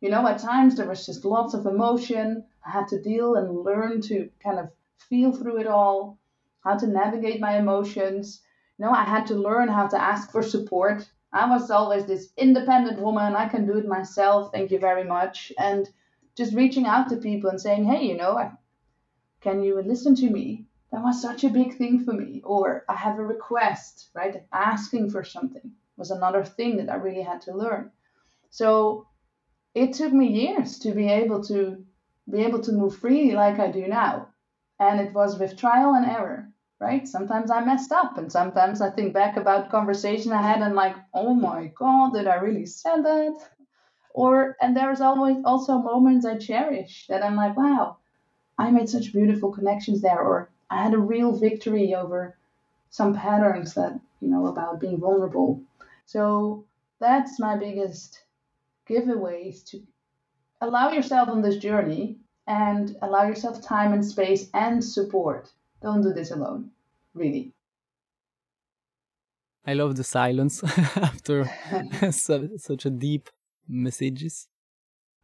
You 0.00 0.10
know, 0.10 0.26
at 0.26 0.38
times 0.38 0.76
there 0.76 0.88
was 0.88 1.04
just 1.04 1.24
lots 1.24 1.54
of 1.54 1.66
emotion. 1.66 2.44
I 2.64 2.70
had 2.70 2.88
to 2.88 3.02
deal 3.02 3.34
and 3.34 3.64
learn 3.64 4.00
to 4.02 4.30
kind 4.42 4.58
of 4.58 4.70
feel 5.08 5.32
through 5.32 5.58
it 5.58 5.66
all, 5.66 6.18
how 6.62 6.76
to 6.76 6.86
navigate 6.86 7.40
my 7.40 7.58
emotions. 7.58 8.42
You 8.78 8.86
know, 8.86 8.92
I 8.92 9.04
had 9.04 9.26
to 9.26 9.34
learn 9.34 9.68
how 9.68 9.88
to 9.88 10.00
ask 10.00 10.30
for 10.30 10.42
support. 10.42 11.10
I 11.32 11.48
was 11.48 11.70
always 11.70 12.06
this 12.06 12.32
independent 12.36 13.00
woman. 13.00 13.36
I 13.36 13.48
can 13.48 13.66
do 13.66 13.76
it 13.78 13.86
myself. 13.86 14.52
Thank 14.52 14.70
you 14.70 14.78
very 14.78 15.04
much. 15.04 15.52
And 15.58 15.88
just 16.40 16.54
reaching 16.54 16.86
out 16.86 17.10
to 17.10 17.16
people 17.28 17.50
and 17.50 17.60
saying, 17.60 17.84
hey, 17.84 18.02
you 18.06 18.16
know, 18.16 18.50
can 19.42 19.62
you 19.62 19.80
listen 19.82 20.14
to 20.16 20.30
me? 20.30 20.64
That 20.90 21.02
was 21.02 21.20
such 21.20 21.44
a 21.44 21.50
big 21.60 21.76
thing 21.76 22.04
for 22.04 22.14
me. 22.14 22.40
Or 22.44 22.84
I 22.88 22.96
have 22.96 23.18
a 23.18 23.30
request, 23.34 24.08
right? 24.14 24.42
Asking 24.50 25.10
for 25.10 25.22
something 25.22 25.72
was 25.98 26.10
another 26.10 26.42
thing 26.42 26.78
that 26.78 26.90
I 26.90 26.94
really 26.94 27.20
had 27.20 27.42
to 27.42 27.54
learn. 27.54 27.90
So 28.48 29.06
it 29.74 29.92
took 29.92 30.12
me 30.14 30.28
years 30.28 30.78
to 30.78 30.92
be 30.92 31.08
able 31.08 31.44
to 31.44 31.84
be 32.32 32.38
able 32.38 32.60
to 32.62 32.72
move 32.72 32.96
freely 32.96 33.32
like 33.32 33.58
I 33.58 33.70
do 33.70 33.86
now. 33.86 34.28
And 34.78 34.98
it 34.98 35.12
was 35.12 35.38
with 35.38 35.58
trial 35.58 35.94
and 35.94 36.06
error, 36.06 36.48
right? 36.80 37.06
Sometimes 37.06 37.50
I 37.50 37.62
messed 37.64 37.92
up 37.92 38.16
and 38.16 38.32
sometimes 38.32 38.80
I 38.80 38.90
think 38.90 39.12
back 39.12 39.36
about 39.36 39.70
conversation 39.70 40.32
I 40.32 40.40
had 40.40 40.62
and 40.62 40.74
like, 40.74 40.96
oh 41.12 41.34
my 41.34 41.70
god, 41.78 42.14
did 42.14 42.26
I 42.26 42.36
really 42.36 42.66
say 42.66 42.96
that? 43.02 43.36
Or 44.12 44.56
and 44.60 44.76
there's 44.76 45.00
always 45.00 45.36
also 45.44 45.78
moments 45.78 46.26
I 46.26 46.36
cherish 46.36 47.06
that 47.08 47.22
I'm 47.22 47.36
like, 47.36 47.56
wow, 47.56 47.98
I 48.58 48.70
made 48.70 48.88
such 48.88 49.12
beautiful 49.12 49.52
connections 49.52 50.02
there, 50.02 50.20
or 50.20 50.50
I 50.68 50.82
had 50.82 50.94
a 50.94 50.98
real 50.98 51.32
victory 51.32 51.94
over 51.94 52.36
some 52.90 53.14
patterns 53.14 53.74
that, 53.74 53.98
you 54.20 54.28
know, 54.28 54.46
about 54.46 54.80
being 54.80 54.98
vulnerable. 54.98 55.62
So 56.06 56.64
that's 56.98 57.38
my 57.38 57.56
biggest 57.56 58.24
giveaways 58.88 59.64
to 59.66 59.82
allow 60.60 60.90
yourself 60.90 61.28
on 61.28 61.42
this 61.42 61.56
journey 61.56 62.18
and 62.46 62.96
allow 63.00 63.24
yourself 63.26 63.62
time 63.62 63.92
and 63.92 64.04
space 64.04 64.50
and 64.52 64.84
support. 64.84 65.50
Don't 65.82 66.02
do 66.02 66.12
this 66.12 66.30
alone, 66.30 66.70
really. 67.14 67.52
I 69.66 69.74
love 69.74 69.96
the 69.96 70.04
silence 70.04 70.62
after 70.96 71.48
such 72.10 72.86
a 72.86 72.90
deep 72.90 73.30
messages. 73.70 74.48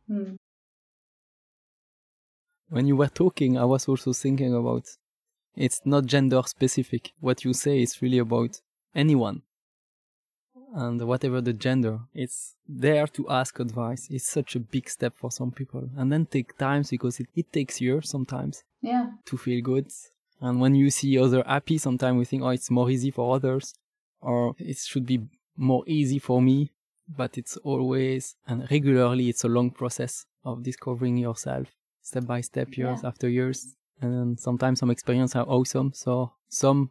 Hmm. 0.08 0.36
When 2.68 2.86
you 2.86 2.96
were 2.96 3.08
talking, 3.08 3.56
I 3.58 3.64
was 3.64 3.88
also 3.88 4.12
thinking 4.12 4.54
about 4.54 4.84
it's 5.56 5.80
not 5.84 6.06
gender 6.06 6.42
specific. 6.46 7.12
What 7.20 7.44
you 7.44 7.52
say 7.54 7.82
is 7.82 8.02
really 8.02 8.18
about 8.18 8.60
anyone. 8.94 9.42
And 10.74 11.00
whatever 11.06 11.40
the 11.40 11.52
gender, 11.52 12.00
it's 12.12 12.54
there 12.68 13.06
to 13.08 13.28
ask 13.30 13.58
advice. 13.60 14.08
It's 14.10 14.28
such 14.28 14.56
a 14.56 14.60
big 14.60 14.90
step 14.90 15.14
for 15.16 15.30
some 15.30 15.50
people. 15.50 15.88
And 15.96 16.12
then 16.12 16.26
take 16.26 16.56
time 16.58 16.84
because 16.90 17.20
it, 17.20 17.28
it 17.34 17.52
takes 17.52 17.80
years 17.80 18.10
sometimes 18.10 18.62
Yeah, 18.82 19.12
to 19.26 19.36
feel 19.38 19.62
good. 19.62 19.90
And 20.40 20.60
when 20.60 20.74
you 20.74 20.90
see 20.90 21.18
other 21.18 21.42
happy, 21.46 21.78
sometimes 21.78 22.18
we 22.18 22.24
think, 22.26 22.42
oh, 22.42 22.50
it's 22.50 22.70
more 22.70 22.90
easy 22.90 23.10
for 23.10 23.34
others, 23.34 23.74
or 24.20 24.54
it 24.58 24.76
should 24.78 25.06
be 25.06 25.26
more 25.56 25.82
easy 25.86 26.18
for 26.18 26.42
me. 26.42 26.70
But 27.08 27.38
it's 27.38 27.56
always 27.58 28.36
and 28.46 28.68
regularly, 28.70 29.28
it's 29.28 29.44
a 29.44 29.48
long 29.48 29.70
process 29.70 30.26
of 30.44 30.62
discovering 30.62 31.16
yourself 31.16 31.68
step 32.02 32.26
by 32.26 32.40
step, 32.40 32.76
years 32.76 33.00
Yeah. 33.02 33.08
after 33.08 33.28
years. 33.28 33.76
And 34.00 34.38
sometimes 34.38 34.80
some 34.80 34.90
experiences 34.90 35.36
are 35.36 35.46
awesome. 35.48 35.92
So 35.94 36.32
some 36.48 36.90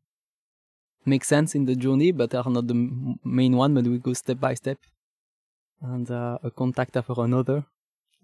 make 1.06 1.24
sense 1.24 1.56
in 1.56 1.66
the 1.66 1.76
journey, 1.76 2.12
but 2.12 2.34
are 2.34 2.50
not 2.50 2.68
the 2.68 2.74
m- 2.74 3.20
main 3.24 3.56
one, 3.56 3.74
but 3.74 3.86
we 3.86 3.98
go 4.00 4.14
step 4.14 4.40
by 4.40 4.54
step. 4.56 4.80
And 5.82 6.10
uh, 6.10 6.40
a 6.44 6.50
contact 6.52 6.98
after 6.98 7.14
another. 7.18 7.66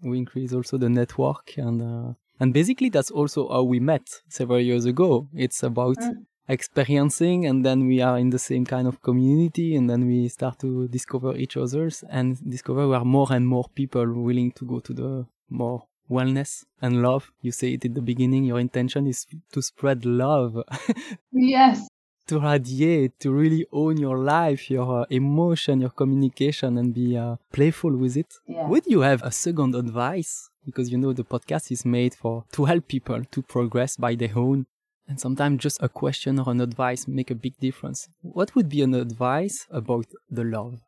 We 0.02 0.18
increase 0.18 0.52
also 0.52 0.78
the 0.78 0.88
network 0.88 1.56
and 1.56 1.80
uh, 1.80 2.14
and 2.40 2.52
basically 2.52 2.88
that's 2.88 3.10
also 3.12 3.48
how 3.48 3.62
we 3.62 3.78
met 3.78 4.02
several 4.28 4.58
years 4.58 4.84
ago. 4.84 5.28
It's 5.32 5.62
about 5.62 5.98
Mm. 5.98 6.26
Experiencing 6.48 7.46
and 7.46 7.64
then 7.64 7.86
we 7.86 8.00
are 8.00 8.18
in 8.18 8.30
the 8.30 8.38
same 8.38 8.64
kind 8.64 8.86
of 8.88 9.00
community 9.02 9.76
and 9.76 9.88
then 9.88 10.06
we 10.06 10.28
start 10.28 10.58
to 10.58 10.88
discover 10.88 11.36
each 11.36 11.56
others 11.56 12.04
and 12.10 12.38
discover 12.50 12.88
we 12.88 12.94
are 12.94 13.04
more 13.04 13.28
and 13.30 13.46
more 13.46 13.66
people 13.74 14.06
willing 14.12 14.50
to 14.52 14.64
go 14.64 14.80
to 14.80 14.92
the 14.92 15.26
more 15.48 15.84
wellness 16.10 16.64
and 16.80 17.02
love. 17.02 17.32
You 17.40 17.52
say 17.52 17.74
it 17.74 17.84
in 17.84 17.94
the 17.94 18.02
beginning, 18.02 18.44
your 18.44 18.60
intention 18.60 19.06
is 19.06 19.26
to 19.52 19.62
spread 19.62 20.04
love, 20.04 20.62
yes, 21.32 21.88
to 22.26 22.38
radiate, 22.40 23.18
to 23.20 23.32
really 23.32 23.66
own 23.72 23.96
your 23.96 24.18
life, 24.18 24.70
your 24.70 25.02
uh, 25.02 25.04
emotion, 25.10 25.80
your 25.80 25.90
communication 25.90 26.78
and 26.78 26.94
be 26.94 27.16
uh, 27.16 27.36
playful 27.52 27.96
with 27.96 28.16
it. 28.16 28.34
yeah. 28.46 28.66
Would 28.66 28.86
you 28.86 29.00
have 29.00 29.22
a 29.22 29.32
second 29.32 29.74
advice? 29.74 30.48
Because 30.64 30.90
you 30.92 30.98
know 30.98 31.12
the 31.12 31.24
podcast 31.24 31.72
is 31.72 31.84
made 31.84 32.14
for 32.14 32.44
to 32.52 32.64
help 32.66 32.86
people 32.86 33.24
to 33.24 33.42
progress 33.42 33.96
by 33.96 34.14
their 34.14 34.36
own. 34.36 34.66
And 35.12 35.20
sometimes 35.20 35.60
just 35.60 35.82
a 35.82 35.90
question 35.90 36.38
or 36.38 36.50
an 36.50 36.62
advice 36.62 37.06
make 37.06 37.30
a 37.30 37.34
big 37.34 37.58
difference. 37.58 38.08
What 38.22 38.54
would 38.54 38.70
be 38.70 38.80
an 38.80 38.94
advice 38.94 39.66
about 39.70 40.06
the 40.30 40.42
love? 40.42 40.80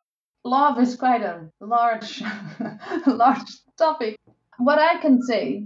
love 0.43 0.79
is 0.79 0.95
quite 0.95 1.21
a 1.23 1.51
large 1.59 2.21
large 3.07 3.51
topic 3.77 4.15
what 4.59 4.77
i 4.77 4.97
can 5.01 5.19
say 5.21 5.65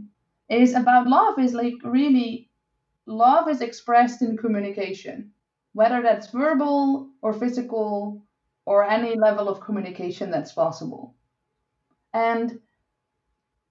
is 0.50 0.74
about 0.74 1.06
love 1.06 1.38
is 1.38 1.54
like 1.54 1.74
really 1.84 2.50
love 3.06 3.50
is 3.50 3.60
expressed 3.60 4.22
in 4.22 4.38
communication 4.38 5.32
whether 5.74 6.02
that's 6.02 6.32
verbal 6.32 7.10
or 7.22 7.34
physical 7.34 8.24
or 8.66 8.90
any 8.90 9.16
level 9.20 9.50
of 9.50 9.60
communication 9.60 10.32
that's 10.32 10.54
possible 10.54 11.14
and 12.14 12.58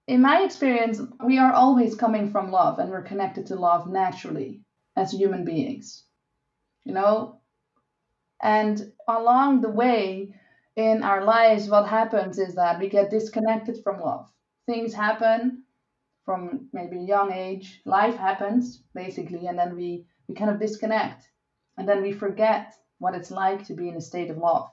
in 0.07 0.21
my 0.21 0.43
experience 0.43 1.01
we 1.25 1.39
are 1.39 1.53
always 1.53 1.95
coming 1.95 2.29
from 2.29 2.51
love 2.51 2.77
and 2.77 2.91
we're 2.91 3.09
connected 3.11 3.47
to 3.47 3.55
love 3.55 3.89
naturally 3.89 4.61
as 4.99 5.11
human 5.11 5.43
beings 5.45 6.03
you 6.85 6.93
know 6.93 7.39
and 8.41 8.91
along 9.07 9.61
the 9.61 9.69
way 9.69 10.33
in 10.79 11.03
our 11.03 11.25
lives, 11.25 11.67
what 11.67 11.87
happens 11.87 12.39
is 12.39 12.55
that 12.55 12.79
we 12.79 12.87
get 12.87 13.09
disconnected 13.09 13.83
from 13.83 13.99
love. 13.99 14.31
Things 14.65 14.93
happen 14.93 15.63
from 16.23 16.69
maybe 16.71 16.99
a 16.99 17.11
young 17.15 17.33
age, 17.33 17.81
life 17.85 18.15
happens 18.15 18.83
basically, 18.93 19.47
and 19.47 19.57
then 19.57 19.75
we, 19.75 20.05
we 20.27 20.35
kind 20.35 20.51
of 20.51 20.59
disconnect. 20.59 21.27
And 21.77 21.87
then 21.87 22.01
we 22.01 22.13
forget 22.13 22.75
what 22.99 23.15
it's 23.15 23.31
like 23.31 23.65
to 23.65 23.73
be 23.73 23.89
in 23.89 23.95
a 23.95 24.01
state 24.01 24.29
of 24.29 24.37
love. 24.37 24.69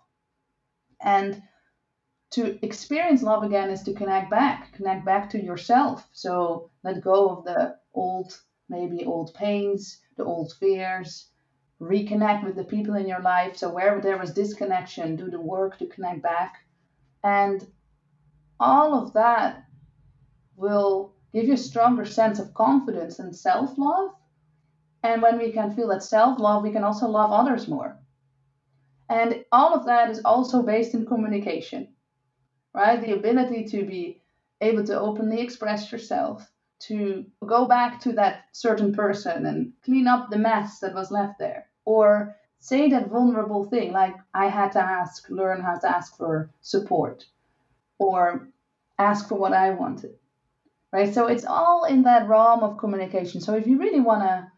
And 1.00 1.42
to 2.32 2.64
experience 2.64 3.22
love 3.22 3.42
again 3.42 3.70
is 3.70 3.82
to 3.84 3.94
connect 3.94 4.30
back, 4.30 4.74
connect 4.74 5.04
back 5.04 5.30
to 5.30 5.42
yourself. 5.42 6.06
So 6.12 6.70
let 6.84 7.02
go 7.02 7.30
of 7.30 7.44
the 7.44 7.76
old, 7.94 8.38
maybe 8.68 9.04
old 9.04 9.34
pains, 9.34 10.00
the 10.16 10.24
old 10.24 10.52
fears, 10.58 11.30
reconnect 11.80 12.44
with 12.44 12.56
the 12.56 12.64
people 12.64 12.94
in 12.94 13.06
your 13.06 13.20
life. 13.20 13.56
So 13.56 13.72
wherever 13.72 14.00
there 14.00 14.18
was 14.18 14.32
disconnection, 14.32 15.16
do 15.16 15.30
the 15.30 15.40
work 15.40 15.78
to 15.78 15.86
connect 15.86 16.22
back. 16.22 16.64
And 17.22 17.66
all 18.58 18.94
of 18.94 19.12
that 19.12 19.64
will 20.56 21.14
give 21.34 21.44
you 21.44 21.54
a 21.54 21.58
stronger 21.58 22.04
sense 22.04 22.38
of 22.38 22.54
confidence 22.54 23.18
and 23.18 23.36
self-love. 23.36 24.10
And 25.02 25.20
when 25.20 25.38
we 25.38 25.52
can 25.52 25.74
feel 25.74 25.88
that 25.88 26.02
self-love, 26.02 26.62
we 26.62 26.72
can 26.72 26.82
also 26.82 27.06
love 27.08 27.30
others 27.30 27.68
more. 27.68 27.98
And 29.08 29.44
all 29.52 29.74
of 29.74 29.86
that 29.86 30.10
is 30.10 30.22
also 30.24 30.62
based 30.62 30.94
in 30.94 31.06
communication, 31.06 31.88
right? 32.74 33.00
The 33.00 33.14
ability 33.14 33.66
to 33.66 33.84
be 33.84 34.22
able 34.60 34.84
to 34.84 34.98
openly 34.98 35.40
express 35.42 35.92
yourself, 35.92 36.50
to 36.78 37.24
go 37.44 37.66
back 37.66 38.00
to 38.00 38.12
that 38.12 38.44
certain 38.52 38.94
person 38.94 39.46
and 39.46 39.72
clean 39.84 40.06
up 40.06 40.30
the 40.30 40.38
mess 40.38 40.80
that 40.80 40.94
was 40.94 41.10
left 41.10 41.38
there, 41.38 41.66
or 41.84 42.36
say 42.60 42.88
that 42.90 43.08
vulnerable 43.08 43.64
thing 43.64 43.92
like, 43.92 44.14
I 44.34 44.46
had 44.48 44.72
to 44.72 44.80
ask, 44.80 45.28
learn 45.30 45.60
how 45.60 45.76
to 45.78 45.88
ask 45.88 46.16
for 46.16 46.50
support, 46.60 47.24
or 47.98 48.48
ask 48.98 49.28
for 49.28 49.38
what 49.38 49.52
I 49.52 49.70
wanted, 49.70 50.14
right? 50.92 51.12
So 51.12 51.26
it's 51.26 51.44
all 51.44 51.84
in 51.84 52.02
that 52.02 52.28
realm 52.28 52.62
of 52.62 52.78
communication. 52.78 53.40
So 53.40 53.54
if 53.54 53.66
you 53.66 53.78
really 53.78 54.00
want 54.00 54.22
to 54.22 54.50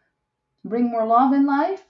bring 0.65 0.91
more 0.91 1.07
love 1.07 1.33
in 1.33 1.47
life, 1.47 1.83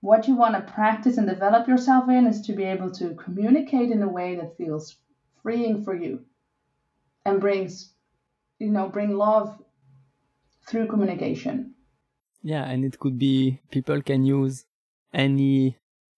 what 0.00 0.28
you 0.28 0.34
want 0.34 0.54
to 0.54 0.72
practice 0.72 1.18
and 1.18 1.28
develop 1.28 1.68
yourself 1.68 2.08
in 2.08 2.26
is 2.26 2.40
to 2.42 2.52
be 2.52 2.64
able 2.64 2.90
to 2.92 3.14
communicate 3.14 3.90
in 3.90 4.02
a 4.02 4.08
way 4.08 4.36
that 4.36 4.56
feels 4.56 4.96
freeing 5.42 5.84
for 5.84 5.94
you 5.94 6.24
and 7.24 7.40
brings 7.40 7.92
you 8.60 8.70
know 8.70 8.88
bring 8.88 9.16
love 9.16 9.60
through 10.66 10.86
communication. 10.86 11.74
Yeah 12.42 12.64
and 12.64 12.84
it 12.84 12.98
could 12.98 13.18
be 13.18 13.60
people 13.70 14.00
can 14.02 14.24
use 14.24 14.64
any 15.12 15.76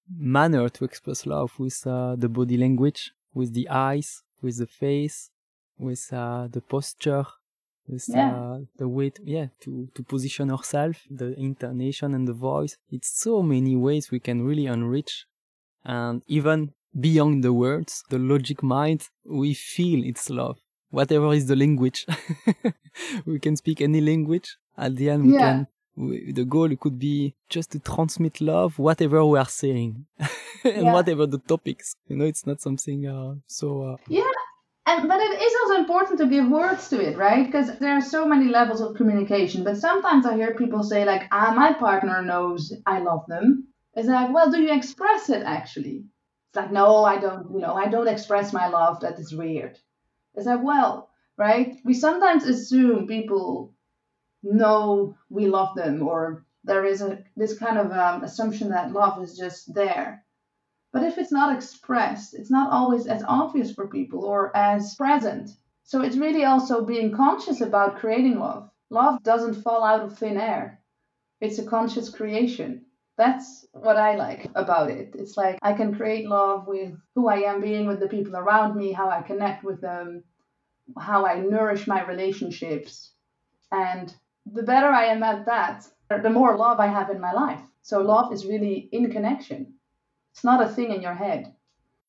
manner 0.09 0.69
to 0.69 0.85
express 0.85 1.27
love 1.27 1.59
with 1.59 1.87
uh, 1.87 2.17
the 2.17 2.29
body 2.29 2.57
language 2.57 3.13
with 3.35 3.53
the 3.55 3.69
eyes 3.69 4.23
with 4.41 4.59
the 4.59 4.67
face 4.67 5.31
with 5.79 6.13
uh, 6.13 6.49
the 6.49 6.61
posture 6.61 7.25
with 7.89 8.07
Yeah. 8.09 8.31
uh, 8.35 8.61
the 8.77 8.89
way 8.89 9.11
to, 9.11 9.23
yeah 9.25 9.49
to 9.61 9.89
to 9.95 10.03
position 10.03 10.51
ourselves 10.51 11.01
the 11.11 11.29
intonation 11.49 12.15
and 12.15 12.29
the 12.29 12.33
voice. 12.51 12.77
It's 12.91 13.11
so 13.27 13.43
many 13.43 13.75
ways 13.77 14.11
we 14.11 14.21
can 14.21 14.39
really 14.51 14.67
enrich 14.67 15.27
and 15.85 16.23
even 16.27 16.75
beyond 17.07 17.43
the 17.45 17.53
words 17.53 18.05
the 18.11 18.19
logic 18.19 18.63
mind 18.63 19.01
we 19.25 19.55
feel 19.55 20.05
it's 20.05 20.29
love 20.31 20.59
whatever 20.99 21.29
is 21.41 21.47
the 21.53 21.57
language. 21.65 22.01
We 23.31 23.39
can 23.47 23.57
speak 23.57 23.81
any 23.81 24.01
language. 24.01 24.49
At 24.85 24.93
the 24.97 25.07
end 25.13 25.23
we 25.27 25.33
Yeah. 25.35 25.41
can 25.45 25.57
we, 25.97 26.33
the 26.33 26.45
goal 26.55 26.71
could 26.83 26.99
be 26.99 27.35
just 27.55 27.69
to 27.73 27.79
transmit 27.79 28.41
love 28.41 28.79
whatever 28.89 29.19
we 29.31 29.37
are 29.45 29.53
saying 29.63 29.91
and 30.79 30.87
Yeah. 30.87 30.93
whatever 30.97 31.25
the 31.27 31.43
topics. 31.53 31.87
You 32.09 32.17
know 32.19 32.27
it's 32.33 32.47
not 32.51 32.61
something 32.67 33.01
uh, 33.15 33.35
so 33.59 33.67
uh, 33.91 33.97
and 34.85 35.09
but 35.09 35.21
it 35.21 35.35
is 35.47 35.55
also 35.61 35.75
important 35.85 36.19
to 36.21 36.27
give 36.35 36.49
words 36.49 36.89
to 36.89 36.97
it 37.09 37.17
right? 37.17 37.45
Because 37.47 37.69
there 37.79 37.95
are 37.99 38.01
so 38.17 38.21
many 38.33 38.47
levels 38.59 38.81
of 38.81 38.97
communication 39.01 39.65
but 39.65 39.77
sometimes 39.77 40.27
i 40.27 40.35
hear 40.41 40.55
people 40.63 40.83
say 40.93 41.05
like 41.13 41.25
ah 41.31 41.53
my 41.63 41.71
partner 41.87 42.19
knows 42.23 42.73
i 42.87 42.99
love 42.99 43.25
them. 43.29 43.47
It's 43.95 44.09
like 44.09 44.33
well 44.35 44.51
do 44.51 44.61
you 44.67 44.73
express 44.73 45.29
it 45.37 45.43
actually? 45.59 45.99
It's 46.49 46.57
like 46.61 46.73
no 46.81 46.89
i 47.13 47.17
don't 47.25 47.45
you 47.55 47.61
know 47.65 47.75
i 47.85 47.87
don't 47.95 48.09
express 48.17 48.53
my 48.61 48.67
love 48.79 49.01
that 49.01 49.19
is 49.19 49.33
weird 49.43 49.79
like 50.37 50.63
well 50.63 51.11
right? 51.37 51.81
We 51.85 51.95
sometimes 51.95 52.45
assume 52.45 53.07
people 53.07 53.75
know 54.43 55.17
we 55.31 55.47
love 55.47 55.75
them 55.75 56.07
or 56.07 56.45
there 56.65 56.85
is 56.85 57.01
a 57.03 57.25
this 57.37 57.59
kind 57.59 57.79
of 57.79 57.91
um, 57.93 58.23
assumption 58.23 58.69
that 58.71 58.93
love 58.93 59.23
is 59.23 59.37
just 59.37 59.73
there. 59.75 60.25
But 60.93 61.05
if 61.05 61.17
it's 61.19 61.33
not 61.33 61.55
expressed 61.57 62.35
it's 62.35 62.51
not 62.51 62.73
always 62.73 63.07
as 63.07 63.25
obvious 63.27 63.73
for 63.73 63.89
people 63.89 64.25
or 64.25 64.57
as 64.57 64.95
present. 64.95 65.51
So 65.85 66.03
it's 66.03 66.17
really 66.17 66.45
also 66.45 66.85
being 66.85 67.17
conscious 67.17 67.61
about 67.61 67.97
creating 67.97 68.39
love. 68.39 68.71
Love 68.91 69.23
doesn't 69.23 69.63
fall 69.63 69.83
out 69.83 70.03
of 70.03 70.19
thin 70.19 70.37
air. 70.37 70.81
It's 71.41 71.59
a 71.59 71.67
conscious 71.67 72.09
creation 72.09 72.85
that's 73.17 73.67
what 73.73 73.97
I 73.97 74.17
like 74.17 74.51
about 74.55 74.91
it. 74.91 75.15
It's 75.19 75.37
like 75.37 75.59
I 75.63 75.73
can 75.75 75.95
create 75.95 76.27
love 76.29 76.67
with 76.67 76.93
who 77.15 77.29
I 77.29 77.39
am 77.51 77.61
being 77.61 77.87
with 77.87 78.01
the 78.01 78.09
people 78.09 78.37
around 78.37 78.77
me, 78.77 78.93
how 78.93 79.11
I 79.11 79.23
connect 79.23 79.65
with 79.65 79.81
them, 79.81 80.25
how 80.99 81.27
I 81.27 81.41
nourish 81.41 81.87
my 81.87 82.05
relationships. 82.07 83.13
And 83.71 84.15
the 84.51 84.63
better 84.63 84.89
I 84.89 85.07
am 85.07 85.23
at 85.23 85.47
that, 85.47 85.87
the 86.23 86.31
more 86.31 86.57
love 86.57 86.81
I 86.81 86.87
have 86.89 87.11
in 87.11 87.21
my 87.21 87.33
life. 87.33 87.61
So 87.83 88.01
love 88.01 88.33
is 88.33 88.47
really 88.47 88.89
in 88.93 89.11
connection. 89.11 89.75
It's 90.33 90.45
not 90.45 90.63
a 90.63 90.69
thing 90.69 90.93
in 90.93 91.03
your 91.03 91.15
head. 91.15 91.55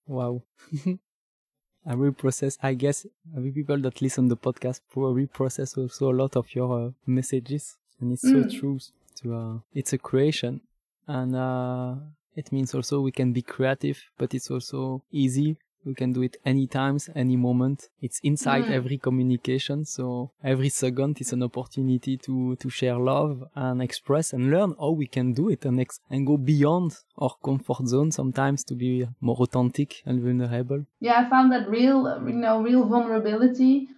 Wow. 0.07 0.43
I 1.85 1.95
will 1.95 2.13
process, 2.13 2.57
I 2.63 2.75
guess, 2.75 3.05
every 3.35 3.51
people 3.51 3.77
that 3.79 4.01
listen 4.01 4.29
to 4.29 4.35
the 4.35 4.37
podcast 4.37 4.79
probably 4.89 5.25
process 5.27 5.77
also 5.77 6.11
a 6.11 6.15
lot 6.15 6.37
of 6.37 6.53
your 6.55 6.87
uh, 6.87 6.91
messages. 7.05 7.77
And 7.99 8.13
it's 8.13 8.21
so 8.21 8.39
Mm. 8.43 8.51
true 8.51 8.79
to, 9.21 9.35
uh, 9.35 9.59
it's 9.73 9.91
a 9.93 9.97
creation. 9.97 10.61
And, 11.07 11.35
uh, 11.35 11.95
it 12.35 12.51
means 12.51 12.73
also 12.73 13.01
we 13.01 13.11
can 13.11 13.31
be 13.31 13.41
creative, 13.43 14.01
but 14.17 14.33
it's 14.33 14.49
also 14.49 15.03
easy. 15.11 15.57
We 15.85 15.93
can 15.93 16.13
do 16.13 16.21
it 16.21 16.37
any 16.45 16.65
times, 16.65 17.09
any 17.13 17.35
moment. 17.35 17.89
It's 18.01 18.19
inside 18.23 18.63
Mm. 18.65 18.71
every 18.71 18.97
communication. 18.97 19.83
So 19.85 20.31
every 20.41 20.69
second 20.69 21.19
is 21.19 21.33
an 21.33 21.43
opportunity 21.43 22.17
to, 22.19 22.55
to 22.55 22.69
share 22.69 22.97
love 22.97 23.43
and 23.53 23.81
express 23.81 24.31
and 24.33 24.49
learn 24.49 24.73
how 24.79 24.91
we 24.91 25.07
can 25.07 25.33
do 25.33 25.49
it 25.49 25.65
and, 25.65 25.79
ex- 25.81 25.99
and 26.09 26.25
go 26.25 26.37
beyond 26.37 26.95
our 27.17 27.35
comfort 27.43 27.85
zone 27.87 28.11
sometimes 28.11 28.63
to 28.63 28.75
be 28.75 29.05
more 29.19 29.35
authentic 29.41 30.01
and 30.05 30.21
vulnerable. 30.21 30.85
Yeah, 31.01 31.19
I 31.19 31.29
found 31.29 31.51
that 31.51 31.69
real, 31.69 31.99
you 32.25 32.33
know, 32.33 32.61
real 32.63 32.85
vulnerability 32.85 33.89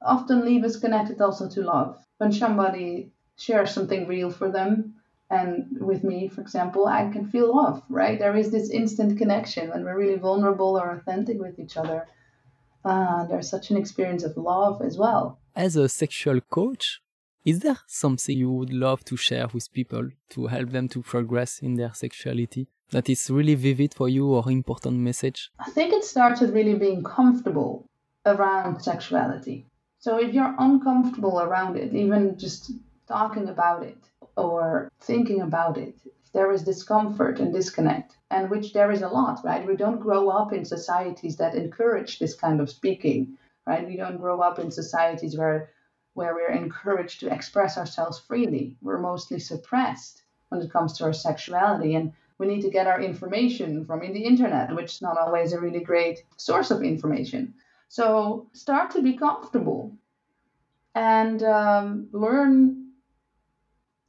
often 0.00 0.44
leave 0.44 0.64
us 0.64 0.76
connected 0.78 1.20
also 1.20 1.48
to 1.50 1.60
love. 1.62 1.98
When 2.18 2.32
somebody 2.32 3.10
shares 3.36 3.70
something 3.70 4.06
real 4.08 4.30
for 4.30 4.50
them, 4.50 4.93
and 5.34 5.80
with 5.80 6.04
me, 6.04 6.28
for 6.28 6.40
example, 6.40 6.86
I 6.86 7.10
can 7.10 7.26
feel 7.26 7.54
love, 7.54 7.82
right? 7.88 8.18
There 8.18 8.36
is 8.36 8.50
this 8.50 8.70
instant 8.70 9.18
connection 9.18 9.70
when 9.70 9.84
we're 9.84 9.98
really 9.98 10.20
vulnerable 10.28 10.78
or 10.80 10.90
authentic 10.92 11.40
with 11.40 11.58
each 11.58 11.76
other. 11.76 12.06
Uh, 12.84 13.26
there's 13.26 13.48
such 13.48 13.70
an 13.70 13.76
experience 13.76 14.22
of 14.24 14.36
love 14.36 14.80
as 14.82 14.96
well. 14.96 15.38
As 15.56 15.76
a 15.76 15.88
sexual 15.88 16.40
coach, 16.40 17.00
is 17.44 17.60
there 17.60 17.78
something 17.86 18.38
you 18.38 18.50
would 18.50 18.72
love 18.72 19.04
to 19.06 19.16
share 19.16 19.48
with 19.52 19.72
people 19.72 20.08
to 20.30 20.46
help 20.46 20.70
them 20.70 20.88
to 20.88 21.02
progress 21.02 21.58
in 21.58 21.74
their 21.74 21.92
sexuality 21.92 22.68
that 22.90 23.08
is 23.08 23.30
really 23.30 23.54
vivid 23.54 23.92
for 23.92 24.08
you 24.08 24.26
or 24.28 24.50
important 24.50 24.98
message? 24.98 25.50
I 25.58 25.70
think 25.70 25.92
it 25.92 26.04
starts 26.04 26.40
with 26.40 26.54
really 26.54 26.74
being 26.74 27.02
comfortable 27.02 27.88
around 28.24 28.80
sexuality. 28.80 29.66
So 29.98 30.18
if 30.18 30.32
you're 30.32 30.54
uncomfortable 30.58 31.40
around 31.40 31.76
it, 31.76 31.94
even 31.94 32.38
just 32.38 32.72
talking 33.08 33.48
about 33.48 33.82
it 33.82 33.98
or 34.36 34.90
thinking 35.00 35.40
about 35.40 35.78
it, 35.78 35.96
there 36.32 36.50
is 36.50 36.64
discomfort 36.64 37.38
and 37.38 37.52
disconnect, 37.52 38.16
and 38.30 38.50
which 38.50 38.72
there 38.72 38.90
is 38.90 39.02
a 39.02 39.08
lot, 39.08 39.40
right? 39.44 39.66
We 39.66 39.76
don't 39.76 40.00
grow 40.00 40.28
up 40.28 40.52
in 40.52 40.64
societies 40.64 41.36
that 41.36 41.54
encourage 41.54 42.18
this 42.18 42.34
kind 42.34 42.60
of 42.60 42.70
speaking, 42.70 43.38
right? 43.66 43.86
We 43.86 43.96
don't 43.96 44.18
grow 44.18 44.40
up 44.40 44.58
in 44.58 44.70
societies 44.70 45.36
where 45.36 45.70
where 46.14 46.34
we're 46.34 46.52
encouraged 46.52 47.20
to 47.20 47.32
express 47.32 47.76
ourselves 47.76 48.20
freely. 48.20 48.76
We're 48.80 49.00
mostly 49.00 49.40
suppressed 49.40 50.22
when 50.48 50.62
it 50.62 50.70
comes 50.70 50.96
to 50.98 51.04
our 51.04 51.12
sexuality 51.12 51.96
and 51.96 52.12
we 52.38 52.46
need 52.46 52.62
to 52.62 52.70
get 52.70 52.86
our 52.86 53.00
information 53.00 53.84
from 53.84 54.02
in 54.02 54.12
the 54.12 54.24
internet, 54.24 54.74
which 54.74 54.94
is 54.94 55.02
not 55.02 55.18
always 55.18 55.52
a 55.52 55.60
really 55.60 55.80
great 55.80 56.24
source 56.36 56.70
of 56.70 56.82
information. 56.82 57.54
So 57.88 58.48
start 58.52 58.90
to 58.92 59.02
be 59.02 59.16
comfortable 59.16 59.96
and 60.94 61.42
um, 61.42 62.08
learn 62.12 62.90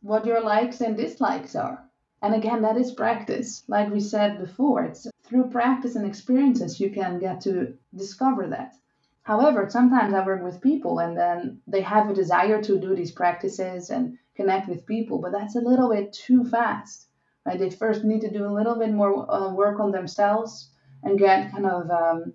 what 0.05 0.25
your 0.25 0.39
likes 0.39 0.81
and 0.81 0.95
dislikes 0.95 1.55
are. 1.55 1.83
And 2.21 2.35
again, 2.35 2.61
that 2.61 2.77
is 2.77 2.91
practice. 2.91 3.63
Like 3.67 3.91
we 3.91 3.99
said 3.99 4.37
before, 4.39 4.83
it's 4.83 5.07
through 5.23 5.49
practice 5.49 5.95
and 5.95 6.05
experiences 6.05 6.79
you 6.79 6.91
can 6.91 7.17
get 7.17 7.41
to 7.41 7.73
discover 7.95 8.45
that. 8.47 8.75
However, 9.23 9.67
sometimes 9.67 10.13
I 10.13 10.23
work 10.23 10.43
with 10.43 10.61
people 10.61 10.99
and 10.99 11.17
then 11.17 11.59
they 11.65 11.81
have 11.81 12.07
a 12.07 12.13
desire 12.13 12.61
to 12.61 12.79
do 12.79 12.95
these 12.95 13.11
practices 13.11 13.89
and 13.89 14.19
connect 14.35 14.69
with 14.69 14.85
people, 14.85 15.17
but 15.17 15.31
that's 15.31 15.55
a 15.55 15.67
little 15.69 15.89
bit 15.89 16.13
too 16.13 16.43
fast. 16.45 17.07
Right? 17.43 17.57
They 17.57 17.71
first 17.71 18.03
need 18.03 18.21
to 18.21 18.31
do 18.31 18.45
a 18.45 18.57
little 18.57 18.75
bit 18.75 18.93
more 18.93 19.29
uh, 19.31 19.51
work 19.53 19.79
on 19.79 19.91
themselves 19.91 20.69
and 21.01 21.17
get 21.17 21.51
kind 21.51 21.65
of 21.65 21.89
um, 21.89 22.33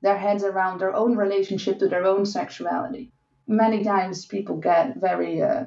their 0.00 0.18
heads 0.18 0.42
around 0.42 0.80
their 0.80 0.94
own 0.94 1.16
relationship 1.16 1.78
to 1.78 1.88
their 1.88 2.04
own 2.04 2.26
sexuality. 2.26 3.12
Many 3.46 3.84
times 3.84 4.26
people 4.26 4.56
get 4.56 4.96
very 4.96 5.40
uh, 5.40 5.66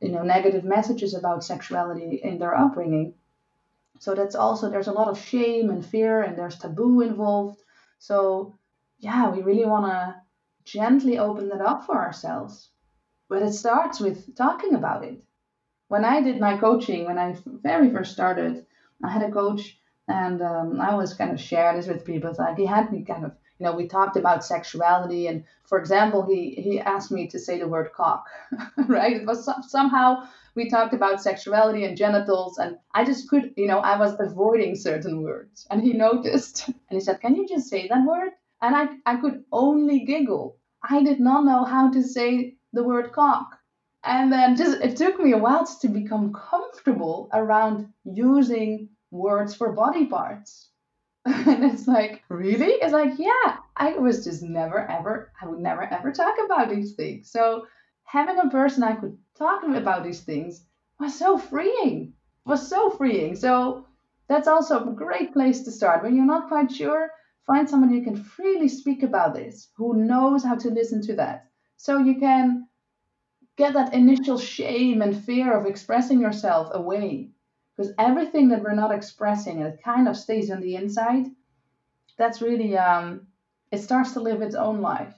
you 0.00 0.10
know 0.10 0.22
negative 0.22 0.64
messages 0.64 1.14
about 1.14 1.44
sexuality 1.44 2.20
in 2.22 2.38
their 2.38 2.56
upbringing. 2.56 3.14
So 3.98 4.14
that's 4.14 4.34
also 4.34 4.68
there's 4.70 4.88
a 4.88 4.92
lot 4.92 5.08
of 5.08 5.18
shame 5.18 5.70
and 5.70 5.84
fear 5.84 6.22
and 6.22 6.36
there's 6.36 6.58
taboo 6.58 7.00
involved. 7.00 7.58
So 7.98 8.58
yeah, 8.98 9.30
we 9.30 9.42
really 9.42 9.64
want 9.64 9.86
to 9.86 10.20
gently 10.64 11.18
open 11.18 11.48
that 11.48 11.60
up 11.60 11.86
for 11.86 11.96
ourselves. 11.96 12.70
But 13.28 13.42
it 13.42 13.52
starts 13.52 14.00
with 14.00 14.36
talking 14.36 14.74
about 14.74 15.04
it. 15.04 15.22
When 15.88 16.04
I 16.04 16.20
did 16.20 16.40
my 16.40 16.56
coaching, 16.58 17.04
when 17.06 17.18
I 17.18 17.36
very 17.44 17.90
first 17.90 18.12
started, 18.12 18.66
I 19.02 19.10
had 19.10 19.22
a 19.22 19.30
coach 19.30 19.78
and 20.08 20.40
um, 20.42 20.80
I 20.80 20.90
always 20.90 21.14
kind 21.14 21.32
of 21.32 21.40
share 21.40 21.74
this 21.74 21.86
with 21.86 22.04
people. 22.04 22.30
It's 22.30 22.38
like 22.38 22.56
he 22.56 22.66
had 22.66 22.92
me 22.92 23.02
kind 23.02 23.24
of, 23.24 23.32
you 23.58 23.64
know, 23.64 23.72
we 23.72 23.86
talked 23.88 24.16
about 24.16 24.44
sexuality, 24.44 25.26
and 25.26 25.44
for 25.64 25.78
example, 25.78 26.24
he 26.26 26.50
he 26.50 26.80
asked 26.80 27.10
me 27.10 27.26
to 27.28 27.38
say 27.38 27.58
the 27.58 27.68
word 27.68 27.92
cock, 27.92 28.26
right? 28.88 29.16
It 29.16 29.26
was 29.26 29.44
some, 29.44 29.62
somehow 29.62 30.28
we 30.54 30.68
talked 30.68 30.94
about 30.94 31.22
sexuality 31.22 31.84
and 31.84 31.96
genitals, 31.96 32.58
and 32.58 32.76
I 32.94 33.04
just 33.04 33.28
could, 33.28 33.52
you 33.56 33.66
know, 33.66 33.78
I 33.78 33.98
was 33.98 34.16
avoiding 34.20 34.74
certain 34.76 35.22
words, 35.22 35.66
and 35.70 35.82
he 35.82 35.92
noticed, 35.92 36.68
and 36.68 36.76
he 36.90 37.00
said, 37.00 37.20
"Can 37.20 37.34
you 37.34 37.46
just 37.48 37.68
say 37.68 37.88
that 37.88 38.06
word?" 38.06 38.32
And 38.62 38.76
I 38.76 38.88
I 39.06 39.16
could 39.16 39.44
only 39.52 40.00
giggle. 40.04 40.56
I 40.82 41.02
did 41.02 41.20
not 41.20 41.44
know 41.44 41.64
how 41.64 41.90
to 41.90 42.02
say 42.02 42.56
the 42.72 42.84
word 42.84 43.12
cock. 43.12 43.58
And 44.04 44.32
then 44.32 44.54
just 44.56 44.80
it 44.80 44.96
took 44.96 45.18
me 45.18 45.32
a 45.32 45.38
while 45.38 45.66
to 45.66 45.88
become 45.88 46.32
comfortable 46.32 47.28
around 47.32 47.92
using 48.04 48.88
words 49.10 49.54
for 49.54 49.72
body 49.72 50.06
parts. 50.06 50.70
and 51.46 51.64
it's 51.64 51.88
like, 51.88 52.22
really? 52.28 52.74
It's 52.74 52.92
like, 52.92 53.18
yeah, 53.18 53.56
I 53.76 53.94
was 53.94 54.22
just 54.22 54.44
never 54.44 54.88
ever, 54.88 55.32
I 55.42 55.46
would 55.46 55.58
never 55.58 55.82
ever 55.82 56.12
talk 56.12 56.36
about 56.44 56.70
these 56.70 56.94
things. 56.94 57.32
So 57.32 57.66
having 58.04 58.38
a 58.38 58.48
person 58.48 58.84
I 58.84 58.94
could 58.94 59.18
talk 59.36 59.64
about 59.64 60.04
these 60.04 60.20
things 60.20 60.64
was 61.00 61.18
so 61.18 61.36
freeing, 61.36 62.12
was 62.44 62.68
so 62.68 62.90
freeing. 62.90 63.34
So 63.34 63.86
that's 64.28 64.46
also 64.46 64.88
a 64.88 64.92
great 64.92 65.32
place 65.32 65.62
to 65.64 65.72
start. 65.72 66.04
When 66.04 66.14
you're 66.14 66.24
not 66.24 66.46
quite 66.46 66.70
sure, 66.70 67.10
find 67.44 67.68
someone 67.68 67.92
you 67.92 68.04
can 68.04 68.22
freely 68.22 68.68
speak 68.68 69.02
about 69.02 69.34
this, 69.34 69.70
who 69.76 69.94
knows 69.94 70.44
how 70.44 70.54
to 70.54 70.70
listen 70.70 71.02
to 71.02 71.16
that. 71.16 71.46
So 71.76 71.98
you 71.98 72.20
can 72.20 72.68
get 73.56 73.72
that 73.72 73.94
initial 73.94 74.38
shame 74.38 75.02
and 75.02 75.24
fear 75.24 75.58
of 75.58 75.66
expressing 75.66 76.20
yourself 76.20 76.68
away 76.70 77.30
because 77.76 77.92
everything 77.98 78.48
that 78.48 78.62
we're 78.62 78.74
not 78.74 78.92
expressing 78.92 79.60
it 79.60 79.82
kind 79.82 80.08
of 80.08 80.16
stays 80.16 80.50
on 80.50 80.60
the 80.60 80.76
inside. 80.76 81.26
That's 82.16 82.40
really 82.40 82.76
um 82.76 83.26
it 83.70 83.78
starts 83.78 84.12
to 84.12 84.20
live 84.20 84.42
its 84.42 84.54
own 84.54 84.80
life. 84.80 85.14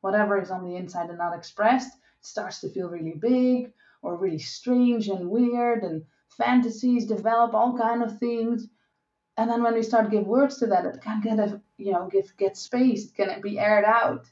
Whatever 0.00 0.40
is 0.40 0.50
on 0.50 0.64
the 0.64 0.76
inside 0.76 1.08
and 1.08 1.18
not 1.18 1.36
expressed 1.36 1.96
starts 2.20 2.60
to 2.60 2.68
feel 2.68 2.88
really 2.88 3.14
big 3.14 3.72
or 4.02 4.16
really 4.16 4.38
strange 4.38 5.08
and 5.08 5.30
weird 5.30 5.82
and 5.82 6.04
fantasies 6.36 7.06
develop 7.06 7.54
all 7.54 7.78
kind 7.78 8.02
of 8.02 8.18
things. 8.18 8.66
And 9.36 9.50
then 9.50 9.62
when 9.62 9.74
we 9.74 9.82
start 9.82 10.10
give 10.10 10.26
words 10.26 10.58
to 10.58 10.66
that 10.66 10.84
it 10.84 11.00
can 11.00 11.20
get 11.22 11.38
a 11.38 11.60
you 11.78 11.92
know 11.92 12.08
give 12.12 12.36
get 12.36 12.56
space 12.56 13.06
it 13.06 13.14
can 13.14 13.40
be 13.40 13.58
aired 13.58 13.84
out? 13.84 14.26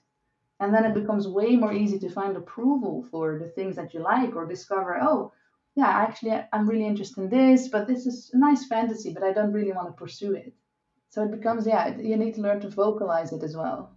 And 0.60 0.72
then 0.72 0.84
it 0.84 0.94
becomes 0.94 1.26
way 1.26 1.56
more 1.56 1.72
easy 1.72 1.98
to 2.00 2.10
find 2.10 2.36
approval 2.36 3.02
for 3.10 3.38
the 3.38 3.48
things 3.48 3.76
that 3.76 3.94
you 3.94 4.00
like 4.00 4.36
or 4.36 4.46
discover 4.46 4.98
oh 5.00 5.32
yeah, 5.74 5.88
actually, 5.88 6.38
I'm 6.52 6.68
really 6.68 6.86
interested 6.86 7.22
in 7.22 7.30
this, 7.30 7.68
but 7.68 7.86
this 7.86 8.06
is 8.06 8.30
a 8.34 8.38
nice 8.38 8.66
fantasy, 8.66 9.12
but 9.12 9.22
I 9.22 9.32
don't 9.32 9.52
really 9.52 9.72
want 9.72 9.88
to 9.88 9.92
pursue 9.92 10.34
it. 10.34 10.52
So 11.08 11.24
it 11.24 11.30
becomes, 11.30 11.66
yeah, 11.66 11.96
you 11.96 12.16
need 12.16 12.34
to 12.34 12.42
learn 12.42 12.60
to 12.60 12.68
vocalize 12.68 13.32
it 13.32 13.42
as 13.42 13.56
well. 13.56 13.96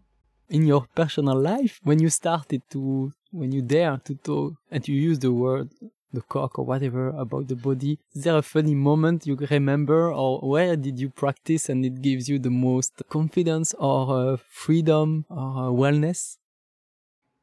In 0.49 0.65
your 0.65 0.85
personal 0.95 1.39
life, 1.39 1.79
when 1.83 1.99
you 1.99 2.09
started 2.09 2.61
to, 2.71 3.11
when 3.31 3.51
you 3.51 3.61
dare 3.61 3.97
to 4.05 4.15
talk 4.15 4.53
and 4.71 4.87
you 4.87 4.95
use 4.95 5.19
the 5.19 5.33
word, 5.33 5.69
the 6.13 6.21
cock 6.21 6.57
or 6.59 6.65
whatever 6.65 7.09
about 7.09 7.47
the 7.49 7.55
body, 7.55 7.99
is 8.13 8.23
there 8.23 8.37
a 8.37 8.41
funny 8.41 8.75
moment 8.75 9.27
you 9.27 9.35
remember 9.35 10.13
or 10.13 10.39
where 10.47 10.77
did 10.77 10.97
you 10.99 11.09
practice 11.09 11.67
and 11.67 11.83
it 11.85 12.01
gives 12.01 12.29
you 12.29 12.39
the 12.39 12.49
most 12.49 13.01
confidence 13.09 13.73
or 13.73 14.33
uh, 14.33 14.37
freedom 14.49 15.25
or 15.29 15.37
uh, 15.37 15.69
wellness? 15.71 16.37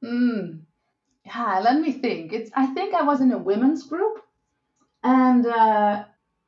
Hmm 0.03 0.72
yeah, 1.25 1.61
let 1.63 1.81
me 1.81 1.93
think. 1.93 2.33
It's 2.33 2.51
I 2.55 2.67
think 2.67 2.95
I 2.95 3.03
was 3.03 3.21
in 3.21 3.33
a 3.33 3.39
women's 3.39 3.85
group, 3.85 4.23
and 5.03 5.47
uh, 5.47 6.05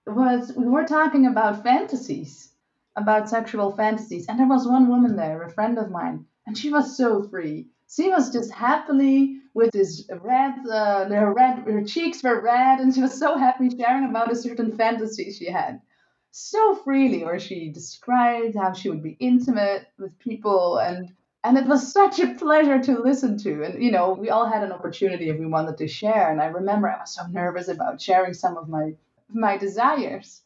was 0.06 0.52
we 0.56 0.66
were 0.66 0.84
talking 0.84 1.26
about 1.26 1.62
fantasies, 1.62 2.50
about 2.96 3.28
sexual 3.28 3.72
fantasies, 3.72 4.26
and 4.28 4.38
there 4.38 4.48
was 4.48 4.66
one 4.66 4.88
woman 4.88 5.16
there, 5.16 5.42
a 5.42 5.50
friend 5.50 5.78
of 5.78 5.90
mine, 5.90 6.26
and 6.46 6.58
she 6.58 6.70
was 6.70 6.96
so 6.96 7.22
free. 7.22 7.68
She 7.88 8.08
was 8.08 8.32
just 8.32 8.52
happily 8.52 9.40
with 9.54 9.70
this 9.70 10.08
red, 10.20 10.54
uh, 10.68 11.08
her 11.08 11.32
red, 11.32 11.58
her 11.60 11.84
cheeks 11.84 12.22
were 12.22 12.40
red, 12.40 12.80
and 12.80 12.92
she 12.92 13.00
was 13.00 13.16
so 13.16 13.38
happy 13.38 13.70
sharing 13.70 14.04
about 14.04 14.32
a 14.32 14.36
certain 14.36 14.76
fantasy 14.76 15.30
she 15.32 15.46
had, 15.46 15.80
so 16.32 16.74
freely. 16.74 17.22
Or 17.22 17.38
she 17.38 17.68
described 17.68 18.56
how 18.56 18.72
she 18.72 18.90
would 18.90 19.02
be 19.02 19.16
intimate 19.20 19.86
with 19.98 20.18
people 20.18 20.78
and 20.78 21.12
and 21.44 21.58
it 21.58 21.66
was 21.66 21.92
such 22.00 22.18
a 22.18 22.34
pleasure 22.34 22.80
to 22.82 22.98
listen 22.98 23.38
to. 23.38 23.62
And 23.64 23.82
you 23.82 23.92
know 23.92 24.12
we 24.12 24.30
all 24.30 24.46
had 24.46 24.62
an 24.64 24.72
opportunity 24.72 25.28
if 25.28 25.38
we 25.38 25.46
wanted 25.46 25.78
to 25.78 25.88
share. 25.88 26.30
And 26.30 26.40
i 26.40 26.46
remember 26.46 26.88
i 26.90 26.98
was 26.98 27.14
so 27.14 27.26
nervous 27.26 27.68
about 27.68 28.00
sharing 28.00 28.34
some 28.34 28.56
of 28.56 28.68
my 28.68 28.94
my 29.28 29.56
desires. 29.56 30.42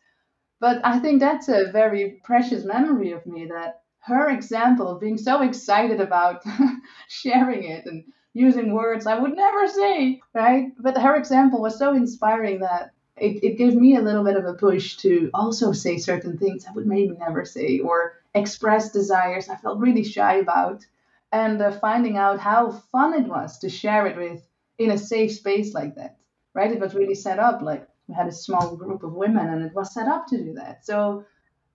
But 0.60 0.80
i 0.84 0.98
think 0.98 1.20
that's 1.20 1.48
a 1.48 1.70
very 1.72 2.20
precious 2.24 2.64
memory 2.64 3.12
of 3.12 3.26
me 3.26 3.46
that 3.46 3.82
her 4.00 4.30
example 4.30 4.88
of 4.88 5.00
being 5.00 5.18
so 5.18 5.42
excited 5.42 6.00
about 6.00 6.42
sharing 7.08 7.64
it 7.64 7.86
and 7.86 8.04
using 8.34 8.72
words 8.72 9.06
i 9.06 9.18
would 9.18 9.34
never 9.36 9.66
say 9.68 10.20
right? 10.34 10.72
But 10.78 10.98
her 10.98 11.16
example 11.16 11.60
was 11.60 11.78
so 11.78 11.94
inspiring 11.94 12.60
that 12.60 12.92
it, 13.16 13.42
it 13.42 13.58
gave 13.58 13.74
me 13.74 13.96
a 13.96 14.00
little 14.00 14.24
bit 14.24 14.36
of 14.36 14.44
a 14.44 14.54
push 14.54 14.96
to 14.98 15.30
also 15.34 15.72
say 15.72 15.98
certain 15.98 16.38
things 16.38 16.64
I 16.66 16.72
would 16.72 16.86
maybe 16.86 17.16
never 17.18 17.44
say 17.44 17.80
or 17.80 18.14
express 18.38 18.90
desires 18.90 19.48
I 19.48 19.56
felt 19.56 19.78
really 19.78 20.04
shy 20.04 20.36
about. 20.36 20.84
And 21.30 21.60
uh, 21.60 21.72
finding 21.72 22.16
out 22.16 22.40
how 22.40 22.70
fun 22.70 23.12
it 23.14 23.28
was 23.28 23.58
to 23.58 23.68
share 23.68 24.06
it 24.06 24.16
with 24.16 24.42
in 24.78 24.90
a 24.92 24.98
safe 24.98 25.32
space 25.32 25.74
like 25.74 25.96
that, 25.96 26.16
right? 26.54 26.72
It 26.72 26.80
was 26.80 26.94
really 26.94 27.14
set 27.14 27.38
up 27.38 27.60
like 27.60 27.86
we 28.06 28.14
had 28.14 28.28
a 28.28 28.32
small 28.32 28.76
group 28.76 29.02
of 29.02 29.12
women 29.12 29.48
and 29.48 29.62
it 29.62 29.74
was 29.74 29.92
set 29.92 30.08
up 30.08 30.26
to 30.28 30.42
do 30.42 30.54
that. 30.54 30.86
So 30.86 31.26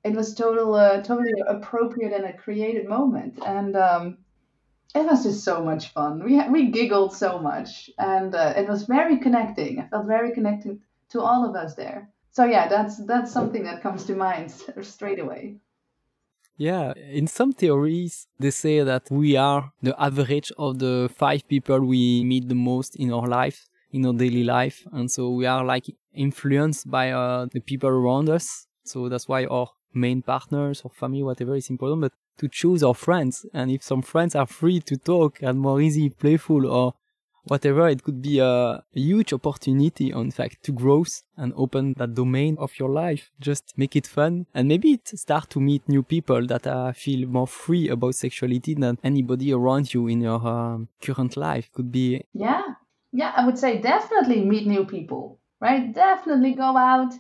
it 0.04 0.16
was 0.16 0.34
total, 0.34 0.74
uh, 0.74 1.02
totally 1.04 1.34
appropriate 1.48 2.14
and 2.14 2.26
a 2.26 2.34
creative 2.34 2.88
moment. 2.88 3.40
And 3.46 3.76
um, 3.76 4.18
it 4.96 5.06
was 5.06 5.24
just 5.24 5.44
so 5.44 5.64
much 5.64 5.90
fun. 5.90 6.24
We 6.24 6.40
we 6.50 6.70
giggled 6.70 7.16
so 7.16 7.40
much, 7.40 7.90
and 7.98 8.36
uh, 8.36 8.54
it 8.56 8.68
was 8.68 8.84
very 8.84 9.18
connecting. 9.18 9.80
I 9.80 9.88
felt 9.88 10.06
very 10.06 10.34
connected 10.34 10.80
to 11.10 11.22
all 11.22 11.50
of 11.50 11.56
us 11.56 11.76
there. 11.76 12.10
So 12.32 12.46
yeah, 12.46 12.68
that's 12.68 12.98
that's 13.06 13.32
something 13.32 13.64
that 13.64 13.82
comes 13.82 14.06
to 14.06 14.16
mind 14.16 14.52
straight 14.82 15.20
away. 15.20 15.58
Yeah, 16.58 16.94
in 16.96 17.28
some 17.28 17.52
theories, 17.52 18.28
they 18.40 18.52
say 18.52 18.84
that 18.84 19.10
we 19.10 19.36
are 19.36 19.72
the 19.82 20.00
average 20.00 20.52
of 20.58 20.80
the 20.80 21.10
five 21.16 21.48
people 21.48 21.80
we 21.82 22.24
meet 22.24 22.48
the 22.48 22.56
most 22.56 22.96
in 22.96 23.12
our 23.12 23.28
life, 23.28 23.66
in 23.92 24.06
our 24.06 24.14
daily 24.14 24.44
life. 24.44 24.84
And 24.92 25.10
so 25.10 25.32
we 25.32 25.46
are 25.48 25.64
like 25.66 25.86
influenced 26.14 26.90
by 26.90 27.12
uh, 27.12 27.48
the 27.52 27.60
people 27.60 27.90
around 27.90 28.30
us. 28.30 28.68
So 28.86 29.10
that's 29.10 29.28
why 29.28 29.46
our 29.46 29.70
main 29.94 30.22
partners 30.22 30.82
or 30.84 30.92
family, 30.92 31.24
whatever, 31.24 31.56
is 31.56 31.70
important. 31.70 32.02
But 32.02 32.14
to 32.38 32.48
choose 32.48 32.84
our 32.84 32.96
friends, 32.96 33.46
and 33.54 33.72
if 33.72 33.82
some 33.82 34.04
friends 34.04 34.36
are 34.36 34.48
free 34.48 34.80
to 34.82 34.98
talk 34.98 35.42
and 35.42 35.60
more 35.60 35.82
easy, 35.82 36.10
playful, 36.10 36.68
or 36.68 36.94
whatever, 37.46 37.88
it 37.88 38.04
could 38.04 38.22
be 38.22 38.40
a 38.40 38.84
huge 38.94 39.34
opportunity, 39.34 40.12
in 40.12 40.32
fact, 40.32 40.64
to 40.64 40.72
growth 40.72 41.24
and 41.38 41.54
open 41.56 41.94
that 41.98 42.14
domain 42.14 42.58
of 42.60 42.78
your 42.80 42.90
life. 42.90 43.32
Just 43.40 43.74
make 43.78 43.96
it 43.96 44.08
fun 44.08 44.46
and 44.54 44.68
maybe 44.68 45.00
start 45.06 45.50
to 45.52 45.60
meet 45.60 45.88
new 45.88 46.04
people 46.04 46.46
that 46.48 46.68
uh, 46.68 46.92
feel 46.94 47.28
more 47.28 47.48
free 47.48 47.90
about 47.90 48.16
sexuality 48.16 48.76
than 48.76 48.98
anybody 49.04 49.54
around 49.54 49.94
you 49.94 50.08
in 50.08 50.22
your 50.22 50.46
um, 50.48 50.88
current 51.02 51.38
life 51.38 51.70
could 51.74 51.92
be. 51.92 52.24
Yeah. 52.34 52.64
Yeah. 53.12 53.34
I 53.36 53.46
would 53.46 53.58
say 53.58 53.80
definitely 53.80 54.44
meet 54.46 54.68
new 54.68 54.86
people, 54.86 55.40
right? 55.60 55.94
Definitely 55.94 56.54
go 56.54 56.78
out, 56.78 57.14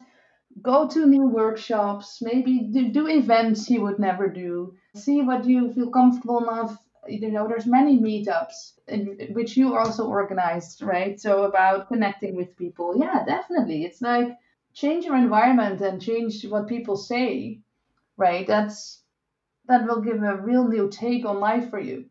go 0.62 0.88
to 0.88 1.06
new 1.06 1.28
workshops, 1.28 2.20
maybe 2.22 2.70
do, 2.72 2.90
do 2.90 3.08
events 3.08 3.70
you 3.70 3.82
would 3.82 4.00
never 4.00 4.28
do. 4.28 4.74
See 4.96 5.22
what 5.22 5.46
you 5.46 5.74
feel 5.74 5.90
comfortable 5.90 6.44
enough 6.44 6.78
you 7.08 7.32
know 7.32 7.48
there's 7.48 7.66
many 7.68 8.00
meetups 8.00 8.80
in, 8.88 9.18
which 9.34 9.58
you 9.58 9.76
also 9.78 10.08
organized 10.08 10.82
right? 10.82 11.20
So 11.20 11.44
about 11.44 11.88
connecting 11.88 12.36
with 12.36 12.58
people. 12.58 12.96
Yeah 12.98 13.26
definitely. 13.26 13.86
It's 13.86 14.02
like 14.02 14.38
change 14.74 15.06
your 15.06 15.16
environment 15.18 15.82
and 15.82 16.02
change 16.02 16.46
what 16.46 16.68
people 16.68 16.96
say 16.98 17.62
right? 18.18 18.48
That's 18.48 19.04
that 19.68 19.86
will 19.88 20.02
give 20.02 20.24
a 20.24 20.38
real 20.38 20.68
new 20.68 20.90
take 20.90 21.26
on 21.26 21.40
life 21.40 21.70
for 21.70 21.80
you. 21.80 22.06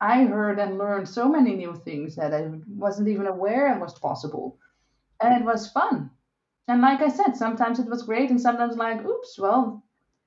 I 0.00 0.24
heard 0.24 0.58
and 0.60 0.78
learned 0.78 1.08
so 1.08 1.28
many 1.28 1.54
new 1.56 1.74
things 1.76 2.16
that 2.16 2.34
i 2.34 2.50
wasn't 2.68 3.08
even 3.08 3.26
aware 3.26 3.74
it 3.74 3.80
was 3.80 3.98
possible. 3.98 4.58
And 5.20 5.40
it 5.40 5.44
was 5.44 5.70
fun. 5.72 6.10
And 6.68 6.82
like 6.82 7.02
i 7.02 7.08
said 7.08 7.36
sometimes 7.36 7.80
it 7.80 7.88
was 7.90 8.04
great 8.04 8.30
and 8.30 8.40
sometimes 8.40 8.76
like 8.76 9.04
oops 9.04 9.38
well 9.38 9.84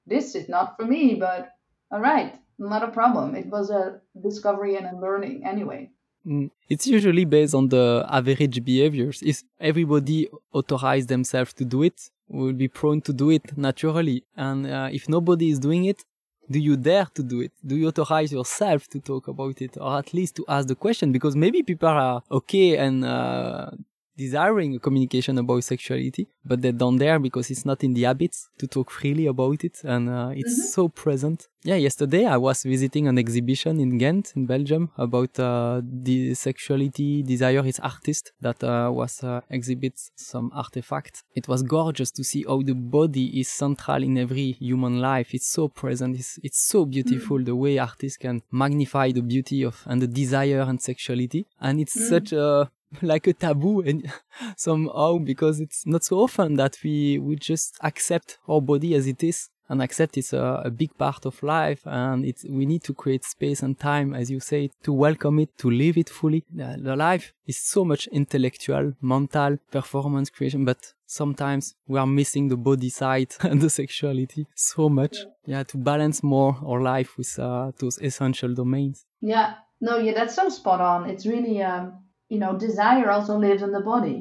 this 0.08 0.36
is 0.36 0.50
not 0.50 0.78
for 0.78 0.86
me 0.86 1.16
but 1.16 1.52
all 1.92 2.02
right 2.02 2.41
not 2.70 2.84
a 2.84 2.92
problem. 2.92 3.36
It 3.36 3.48
was 3.48 3.70
a 3.70 4.00
discovery 4.22 4.76
and 4.76 4.86
a 4.86 5.00
learning 5.00 5.44
anyway. 5.46 5.90
Mm. 6.26 6.52
It's 6.70 6.88
usually 6.88 7.26
based 7.26 7.56
on 7.56 7.70
the 7.70 8.06
average 8.08 8.64
behaviors. 8.64 9.22
If 9.24 9.44
everybody 9.60 10.30
authorize 10.54 11.08
themselves 11.08 11.54
to 11.54 11.66
do 11.66 11.84
it, 11.84 12.10
will 12.28 12.54
be 12.54 12.68
prone 12.68 13.02
to 13.02 13.14
do 13.14 13.30
it 13.30 13.58
naturally. 13.58 14.24
And 14.38 14.68
uh, 14.68 14.90
if 14.92 15.10
nobody 15.10 15.50
is 15.50 15.60
doing 15.60 15.86
it, 15.86 16.04
do 16.50 16.60
you 16.60 16.76
dare 16.76 17.08
to 17.14 17.24
do 17.24 17.42
it? 17.42 17.52
Do 17.66 17.76
you 17.76 17.88
authorize 17.88 18.32
yourself 18.32 18.88
to 18.90 19.00
talk 19.00 19.28
about 19.28 19.62
it, 19.62 19.78
or 19.80 19.98
at 19.98 20.14
least 20.14 20.36
to 20.36 20.46
ask 20.48 20.68
the 20.68 20.76
question? 20.76 21.12
Because 21.12 21.36
maybe 21.36 21.64
people 21.64 21.90
are 21.90 22.22
okay 22.30 22.78
and 22.78 23.06
uh, 23.06 23.72
desiring 24.18 24.76
a 24.76 24.80
communication 24.80 25.38
about 25.38 25.64
sexuality, 25.64 26.28
but 26.44 26.62
they 26.62 26.72
don't 26.72 26.98
dare 26.98 27.20
because 27.20 27.50
it's 27.50 27.66
not 27.66 27.84
in 27.84 27.94
the 27.94 28.04
habits 28.04 28.50
to 28.60 28.68
talk 28.68 28.92
freely 28.92 29.28
about 29.28 29.64
it, 29.64 29.84
and 29.84 30.10
uh, 30.10 30.32
it's 30.34 30.60
mm-hmm. 30.60 30.68
so 30.68 30.90
present. 30.90 31.48
Yeah, 31.64 31.76
yesterday 31.76 32.26
I 32.26 32.38
was 32.38 32.64
visiting 32.64 33.08
an 33.08 33.20
exhibition 33.20 33.80
in 33.80 33.98
Ghent, 34.00 34.34
in 34.36 34.48
Belgium, 34.48 34.90
about 34.98 35.40
uh, 35.40 35.82
the 35.84 36.34
sexuality 36.34 37.22
desire 37.22 37.64
is 37.66 37.80
artist 37.80 38.32
that 38.42 38.64
uh, 38.64 38.90
was 38.92 39.24
uh, 39.24 39.42
exhibits 39.50 40.12
some 40.16 40.52
artifact. 40.54 41.24
It 41.36 41.48
was 41.48 41.62
gorgeous 41.62 42.12
to 42.12 42.24
see 42.24 42.44
how 42.48 42.62
the 42.64 42.74
body 42.74 43.40
is 43.40 43.48
central 43.48 44.02
in 44.02 44.18
every 44.18 44.54
human 44.54 45.00
life. 45.00 45.36
It's 45.36 45.48
so 45.48 45.68
present. 45.68 46.18
It's, 46.18 46.40
it's 46.42 46.60
so 46.60 46.86
beautiful 46.86 47.38
mm. 47.38 47.46
the 47.46 47.56
way 47.56 47.78
artists 47.78 48.18
can 48.18 48.42
magnify 48.52 49.12
the 49.12 49.22
beauty 49.22 49.64
of 49.64 49.84
and 49.86 50.02
the 50.02 50.08
desire 50.08 50.62
and 50.62 50.82
sexuality, 50.82 51.46
and 51.60 51.80
it's 51.80 51.98
mm. 51.98 52.10
such 52.10 52.34
a 52.34 52.72
like 53.02 53.28
a 53.28 53.34
taboo 53.34 53.82
and 53.82 54.12
somehow 54.58 55.18
because 55.18 55.60
it's 55.60 55.86
not 55.86 56.04
so 56.04 56.20
often 56.20 56.56
that 56.56 56.78
we 56.84 57.18
we 57.20 57.36
just 57.36 57.78
accept 57.82 58.38
our 58.48 58.62
body 58.62 58.96
as 58.96 59.08
it 59.08 59.24
is 59.24 59.50
and 59.72 59.82
accept 59.82 60.18
it's 60.18 60.34
a, 60.34 60.62
a, 60.66 60.70
big 60.70 60.96
part 60.98 61.26
of 61.26 61.42
life 61.42 61.82
and 61.86 62.26
it's 62.26 62.44
we 62.44 62.66
need 62.66 62.84
to 62.84 62.94
create 62.94 63.24
space 63.24 63.64
and 63.64 63.80
time 63.80 64.14
as 64.14 64.30
you 64.30 64.40
say 64.40 64.70
to 64.84 64.92
welcome 64.92 65.40
it 65.40 65.58
to 65.58 65.72
live 65.72 65.98
it 65.98 66.10
fully. 66.10 66.44
The, 66.54 66.78
the 66.78 66.96
life 66.98 67.32
is 67.48 67.58
so 67.58 67.86
much 67.86 68.08
intellectual 68.08 68.94
mental 69.02 69.58
performance 69.72 70.30
creation 70.30 70.66
but 70.66 70.94
sometimes 71.06 71.76
we 71.88 71.98
are 71.98 72.06
missing 72.06 72.50
the 72.50 72.58
body 72.58 72.90
side 72.90 73.34
and 73.42 73.62
the 73.62 73.70
sexuality 73.70 74.46
so 74.56 74.90
much. 74.90 75.16
Yeah, 75.46 75.58
yeah 75.58 75.64
to 75.64 75.78
balance 75.78 76.22
more 76.22 76.58
our 76.66 76.82
life 76.82 77.18
with 77.18 77.40
uh, 77.40 77.72
those 77.80 77.98
essential 78.00 78.54
domains. 78.54 79.06
Yeah. 79.22 79.54
No 79.80 79.98
yeah 79.98 80.14
that's 80.14 80.36
so 80.36 80.50
spot 80.50 80.82
on. 80.82 81.10
It's 81.10 81.26
really 81.26 81.62
um 81.64 81.94
you 82.32 82.40
know 82.40 82.54
desire 82.58 83.10
also 83.12 83.38
lives 83.38 83.62
in 83.62 83.72
the 83.72 83.88
body 83.94 84.20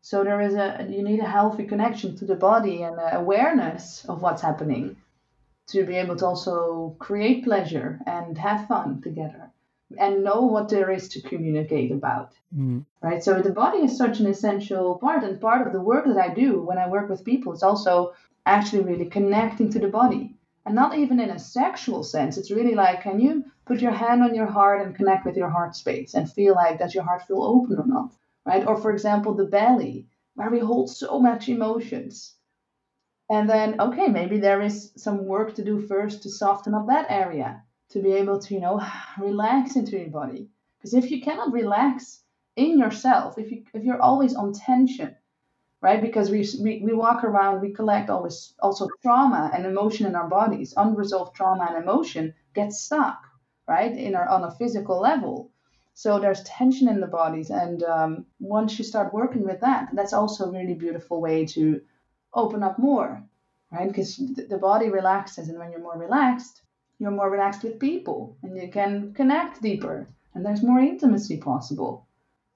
so 0.00 0.24
there 0.24 0.40
is 0.40 0.54
a 0.54 0.86
you 0.88 1.02
need 1.02 1.20
a 1.20 1.34
healthy 1.38 1.64
connection 1.72 2.16
to 2.16 2.24
the 2.24 2.40
body 2.50 2.76
and 2.82 2.96
awareness 3.22 4.04
of 4.06 4.22
what's 4.22 4.42
happening 4.48 4.96
to 5.66 5.84
be 5.84 5.96
able 5.96 6.16
to 6.16 6.26
also 6.26 6.96
create 6.98 7.44
pleasure 7.44 7.98
and 8.06 8.38
have 8.38 8.68
fun 8.68 9.02
together 9.02 9.50
and 9.98 10.24
know 10.24 10.42
what 10.42 10.68
there 10.68 10.90
is 10.90 11.08
to 11.08 11.20
communicate 11.20 11.92
about. 11.92 12.32
Mm. 12.56 12.84
Right? 13.02 13.22
So 13.22 13.40
the 13.40 13.50
body 13.50 13.78
is 13.78 13.96
such 13.96 14.20
an 14.20 14.26
essential 14.26 14.96
part 14.96 15.24
and 15.24 15.40
part 15.40 15.66
of 15.66 15.72
the 15.72 15.80
work 15.80 16.06
that 16.06 16.18
I 16.18 16.34
do 16.34 16.60
when 16.60 16.78
I 16.78 16.88
work 16.88 17.08
with 17.08 17.24
people 17.24 17.52
is 17.52 17.62
also 17.62 18.14
actually 18.44 18.82
really 18.82 19.06
connecting 19.06 19.70
to 19.72 19.78
the 19.78 19.88
body. 19.88 20.34
And 20.66 20.74
not 20.74 20.98
even 20.98 21.18
in 21.20 21.30
a 21.30 21.38
sexual 21.38 22.02
sense. 22.02 22.36
It's 22.36 22.50
really 22.50 22.74
like 22.74 23.00
can 23.02 23.20
you 23.20 23.44
put 23.64 23.80
your 23.80 23.92
hand 23.92 24.22
on 24.22 24.34
your 24.34 24.46
heart 24.46 24.82
and 24.82 24.94
connect 24.94 25.24
with 25.24 25.36
your 25.36 25.48
heart 25.48 25.74
space 25.74 26.12
and 26.12 26.30
feel 26.30 26.54
like 26.54 26.78
does 26.78 26.94
your 26.94 27.04
heart 27.04 27.22
feel 27.22 27.42
open 27.42 27.78
or 27.78 27.86
not? 27.86 28.12
right? 28.46 28.66
Or 28.66 28.76
for 28.80 28.92
example, 28.92 29.34
the 29.34 29.44
belly, 29.44 30.06
where 30.34 30.50
we 30.50 30.60
hold 30.60 30.88
so 30.88 31.18
much 31.18 31.48
emotions. 31.48 32.34
And 33.28 33.50
then, 33.50 33.80
okay, 33.80 34.06
maybe 34.06 34.38
there 34.38 34.62
is 34.62 34.92
some 34.96 35.26
work 35.26 35.56
to 35.56 35.64
do 35.64 35.80
first 35.86 36.22
to 36.22 36.30
soften 36.30 36.74
up 36.74 36.86
that 36.86 37.06
area, 37.10 37.62
to 37.90 38.00
be 38.00 38.12
able 38.12 38.38
to, 38.38 38.54
you 38.54 38.60
know, 38.60 38.80
relax 39.18 39.74
into 39.74 39.98
your 39.98 40.10
body. 40.10 40.48
Because 40.78 40.94
if 40.94 41.10
you 41.10 41.20
cannot 41.20 41.52
relax 41.52 42.22
in 42.54 42.78
yourself, 42.78 43.36
if 43.36 43.50
you 43.50 43.64
if 43.74 43.82
you're 43.82 44.00
always 44.00 44.34
on 44.34 44.52
tension, 44.52 45.16
right? 45.86 46.02
Because 46.02 46.30
we, 46.30 46.40
we 46.64 46.80
we 46.86 46.92
walk 46.92 47.22
around, 47.22 47.60
we 47.60 47.78
collect 47.80 48.10
always 48.10 48.54
also 48.58 48.88
trauma 49.02 49.52
and 49.54 49.64
emotion 49.64 50.04
in 50.06 50.16
our 50.16 50.28
bodies. 50.28 50.74
Unresolved 50.76 51.36
trauma 51.36 51.64
and 51.68 51.80
emotion 51.84 52.34
gets 52.54 52.82
stuck, 52.86 53.20
right, 53.68 53.96
in 53.96 54.16
our 54.16 54.28
on 54.28 54.42
a 54.42 54.56
physical 54.58 54.98
level. 55.00 55.52
So 55.94 56.18
there's 56.18 56.42
tension 56.42 56.88
in 56.88 57.00
the 57.00 57.06
bodies, 57.20 57.50
and 57.50 57.84
um, 57.84 58.26
once 58.40 58.76
you 58.78 58.84
start 58.84 59.14
working 59.14 59.44
with 59.44 59.60
that, 59.60 59.90
that's 59.96 60.12
also 60.12 60.46
a 60.46 60.50
really 60.50 60.74
beautiful 60.74 61.20
way 61.20 61.46
to 61.54 61.80
open 62.34 62.64
up 62.64 62.80
more, 62.80 63.22
right? 63.70 63.88
Because 63.88 64.16
the 64.52 64.58
body 64.58 64.88
relaxes, 64.88 65.48
and 65.48 65.58
when 65.58 65.70
you're 65.70 65.88
more 65.88 66.00
relaxed, 66.06 66.62
you're 66.98 67.18
more 67.20 67.30
relaxed 67.30 67.62
with 67.62 67.78
people, 67.78 68.36
and 68.42 68.56
you 68.56 68.68
can 68.72 69.14
connect 69.14 69.62
deeper, 69.62 70.08
and 70.34 70.44
there's 70.44 70.64
more 70.64 70.80
intimacy 70.80 71.36
possible. 71.36 72.05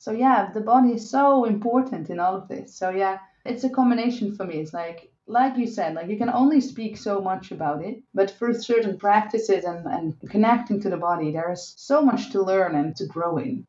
So 0.00 0.12
yeah, 0.12 0.50
the 0.50 0.62
body 0.62 0.92
is 0.94 1.10
so 1.10 1.44
important 1.44 2.08
in 2.08 2.18
all 2.18 2.34
of 2.34 2.48
this. 2.48 2.74
So 2.74 2.88
yeah, 2.88 3.18
it's 3.44 3.64
a 3.64 3.68
combination 3.68 4.34
for 4.34 4.46
me. 4.46 4.54
It's 4.54 4.72
like 4.72 5.12
like 5.26 5.58
you 5.58 5.66
said, 5.66 5.94
like 5.94 6.08
you 6.08 6.16
can 6.16 6.30
only 6.30 6.62
speak 6.62 6.96
so 6.96 7.20
much 7.20 7.52
about 7.52 7.84
it, 7.84 8.02
but 8.14 8.30
through 8.30 8.54
certain 8.54 8.96
practices 8.98 9.62
and, 9.64 9.84
and 9.86 10.14
connecting 10.30 10.80
to 10.80 10.88
the 10.88 10.96
body, 10.96 11.30
there 11.30 11.52
is 11.52 11.74
so 11.76 12.00
much 12.00 12.32
to 12.32 12.42
learn 12.42 12.74
and 12.74 12.96
to 12.96 13.04
grow 13.04 13.36
in. 13.36 13.66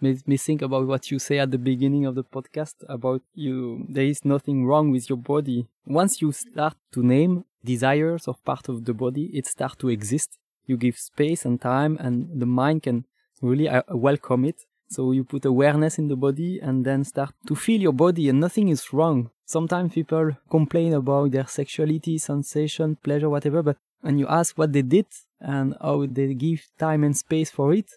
Makes 0.00 0.26
me 0.26 0.38
think 0.38 0.62
about 0.62 0.86
what 0.86 1.10
you 1.10 1.18
say 1.18 1.38
at 1.38 1.50
the 1.50 1.58
beginning 1.58 2.06
of 2.06 2.14
the 2.14 2.24
podcast 2.24 2.76
about 2.88 3.20
you. 3.34 3.84
There 3.86 4.06
is 4.06 4.24
nothing 4.24 4.64
wrong 4.64 4.90
with 4.90 5.10
your 5.10 5.18
body. 5.18 5.68
Once 5.84 6.22
you 6.22 6.32
start 6.32 6.76
to 6.92 7.02
name 7.02 7.44
desires 7.62 8.26
of 8.26 8.42
part 8.42 8.70
of 8.70 8.86
the 8.86 8.94
body, 8.94 9.26
it 9.34 9.46
starts 9.46 9.76
to 9.76 9.90
exist. 9.90 10.38
You 10.64 10.78
give 10.78 10.96
space 10.96 11.44
and 11.44 11.60
time, 11.60 11.98
and 12.00 12.40
the 12.40 12.46
mind 12.46 12.84
can 12.84 13.04
really 13.42 13.68
uh, 13.68 13.82
welcome 13.90 14.46
it. 14.46 14.64
So 14.88 15.12
you 15.12 15.24
put 15.24 15.44
awareness 15.44 15.98
in 15.98 16.08
the 16.08 16.16
body 16.16 16.60
and 16.60 16.84
then 16.84 17.04
start 17.04 17.32
to 17.46 17.54
feel 17.54 17.80
your 17.80 17.92
body 17.92 18.28
and 18.28 18.40
nothing 18.40 18.68
is 18.68 18.92
wrong. 18.92 19.30
Sometimes 19.46 19.92
people 19.92 20.30
complain 20.50 20.94
about 20.94 21.32
their 21.32 21.46
sexuality, 21.46 22.18
sensation, 22.18 22.96
pleasure, 23.02 23.28
whatever, 23.28 23.62
but 23.62 23.76
when 24.00 24.18
you 24.18 24.26
ask 24.28 24.56
what 24.56 24.72
they 24.72 24.82
did 24.82 25.06
and 25.40 25.76
how 25.80 26.06
they 26.06 26.34
give 26.34 26.66
time 26.78 27.04
and 27.04 27.16
space 27.16 27.50
for 27.50 27.72
it, 27.72 27.90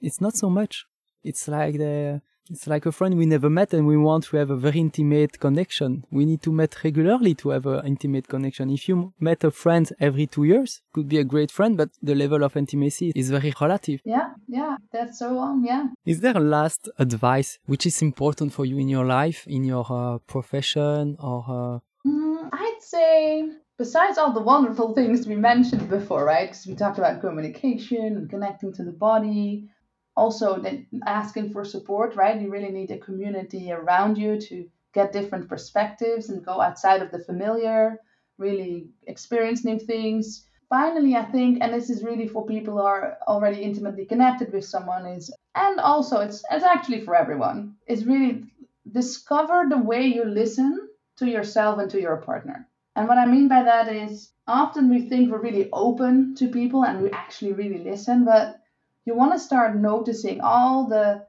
it's 0.00 0.20
not 0.20 0.36
so 0.36 0.48
much. 0.48 0.86
It's 1.24 1.48
like 1.48 1.78
the 1.78 2.20
it's 2.50 2.66
like 2.66 2.86
a 2.86 2.92
friend 2.92 3.16
we 3.16 3.26
never 3.26 3.50
met 3.50 3.74
and 3.74 3.86
we 3.86 3.96
want 3.96 4.24
to 4.24 4.36
have 4.36 4.50
a 4.50 4.56
very 4.56 4.80
intimate 4.80 5.38
connection. 5.40 6.04
We 6.10 6.24
need 6.24 6.42
to 6.42 6.52
meet 6.52 6.82
regularly 6.84 7.34
to 7.36 7.50
have 7.50 7.66
an 7.66 7.86
intimate 7.86 8.28
connection. 8.28 8.70
If 8.70 8.88
you 8.88 9.12
met 9.18 9.44
a 9.44 9.50
friend 9.50 9.90
every 10.00 10.26
two 10.26 10.44
years, 10.44 10.82
could 10.92 11.08
be 11.08 11.18
a 11.18 11.24
great 11.24 11.50
friend, 11.50 11.76
but 11.76 11.90
the 12.02 12.14
level 12.14 12.44
of 12.44 12.56
intimacy 12.56 13.12
is 13.14 13.30
very 13.30 13.52
relative. 13.60 14.00
Yeah, 14.04 14.30
yeah, 14.48 14.76
that's 14.92 15.18
so 15.18 15.38
on, 15.38 15.64
yeah. 15.64 15.86
Is 16.04 16.20
there 16.20 16.36
a 16.36 16.40
last 16.40 16.88
advice 16.98 17.58
which 17.66 17.86
is 17.86 18.02
important 18.02 18.52
for 18.52 18.64
you 18.64 18.78
in 18.78 18.88
your 18.88 19.04
life, 19.04 19.44
in 19.46 19.64
your 19.64 19.86
uh, 19.88 20.18
profession 20.26 21.16
or? 21.18 21.44
Uh... 21.48 22.08
Mm, 22.08 22.48
I'd 22.52 22.78
say 22.80 23.50
besides 23.78 24.18
all 24.18 24.32
the 24.32 24.40
wonderful 24.40 24.94
things 24.94 25.26
we 25.26 25.36
mentioned 25.36 25.88
before, 25.88 26.24
right? 26.24 26.48
Because 26.48 26.66
we 26.66 26.74
talked 26.74 26.98
about 26.98 27.20
communication 27.20 28.16
and 28.16 28.30
connecting 28.30 28.72
to 28.74 28.84
the 28.84 28.92
body, 28.92 29.68
also 30.16 30.58
then 30.58 30.86
asking 31.06 31.50
for 31.50 31.64
support, 31.64 32.16
right? 32.16 32.40
You 32.40 32.50
really 32.50 32.70
need 32.70 32.90
a 32.90 32.98
community 32.98 33.70
around 33.72 34.16
you 34.16 34.40
to 34.40 34.68
get 34.94 35.12
different 35.12 35.48
perspectives 35.48 36.30
and 36.30 36.44
go 36.44 36.60
outside 36.60 37.02
of 37.02 37.10
the 37.10 37.18
familiar, 37.18 38.00
really 38.38 38.88
experience 39.06 39.64
new 39.64 39.78
things. 39.78 40.46
Finally, 40.68 41.14
I 41.14 41.24
think, 41.24 41.58
and 41.60 41.72
this 41.72 41.90
is 41.90 42.02
really 42.02 42.26
for 42.26 42.46
people 42.46 42.74
who 42.74 42.80
are 42.80 43.18
already 43.28 43.62
intimately 43.62 44.04
connected 44.04 44.52
with 44.52 44.64
someone, 44.64 45.06
is 45.06 45.32
and 45.54 45.78
also 45.78 46.20
it's 46.20 46.42
it's 46.50 46.64
actually 46.64 47.02
for 47.02 47.14
everyone, 47.14 47.76
is 47.86 48.04
really 48.04 48.44
discover 48.90 49.66
the 49.68 49.78
way 49.78 50.02
you 50.06 50.24
listen 50.24 50.88
to 51.18 51.26
yourself 51.26 51.78
and 51.78 51.90
to 51.90 52.00
your 52.00 52.16
partner. 52.16 52.68
And 52.96 53.06
what 53.06 53.18
I 53.18 53.26
mean 53.26 53.48
by 53.48 53.62
that 53.62 53.92
is 53.92 54.32
often 54.48 54.88
we 54.88 55.08
think 55.08 55.30
we're 55.30 55.38
really 55.40 55.68
open 55.72 56.34
to 56.36 56.48
people 56.48 56.84
and 56.84 57.02
we 57.02 57.10
actually 57.10 57.52
really 57.52 57.84
listen, 57.84 58.24
but 58.24 58.60
you 59.06 59.14
want 59.14 59.32
to 59.32 59.38
start 59.38 59.76
noticing 59.76 60.40
all 60.40 60.88
the 60.88 61.24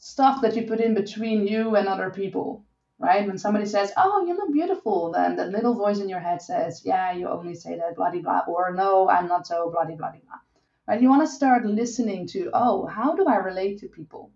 stuff 0.00 0.42
that 0.42 0.56
you 0.56 0.66
put 0.66 0.80
in 0.80 0.92
between 0.92 1.46
you 1.46 1.76
and 1.76 1.86
other 1.86 2.10
people, 2.10 2.64
right? 2.98 3.24
When 3.24 3.38
somebody 3.38 3.64
says, 3.64 3.92
Oh, 3.96 4.26
you 4.26 4.34
look 4.34 4.52
beautiful, 4.52 5.12
then 5.12 5.36
the 5.36 5.46
little 5.46 5.74
voice 5.74 6.00
in 6.00 6.08
your 6.08 6.18
head 6.18 6.42
says, 6.42 6.82
Yeah, 6.84 7.12
you 7.12 7.28
only 7.28 7.54
say 7.54 7.76
that, 7.76 7.94
blah, 7.94 8.10
blah, 8.10 8.42
or 8.48 8.74
no, 8.74 9.08
I'm 9.08 9.28
not 9.28 9.46
so, 9.46 9.70
blah, 9.70 9.84
blah, 9.84 9.94
blah, 9.94 10.10
blah. 10.10 10.40
Right? 10.88 11.00
You 11.00 11.08
want 11.08 11.22
to 11.22 11.32
start 11.32 11.64
listening 11.64 12.26
to, 12.28 12.50
Oh, 12.52 12.86
how 12.86 13.14
do 13.14 13.24
I 13.26 13.36
relate 13.36 13.78
to 13.78 13.86
people? 13.86 14.32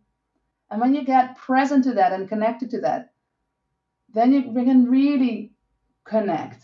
And 0.70 0.81
when 0.81 0.94
you 0.94 1.05
get 1.05 1.37
present 1.37 1.85
to 1.85 1.94
that 1.94 2.12
and 2.12 2.29
connected 2.29 2.70
to 2.70 2.81
that, 2.83 3.11
then 4.14 4.33
you 4.33 4.42
can 4.42 4.88
really 4.88 5.51
connect 6.05 6.62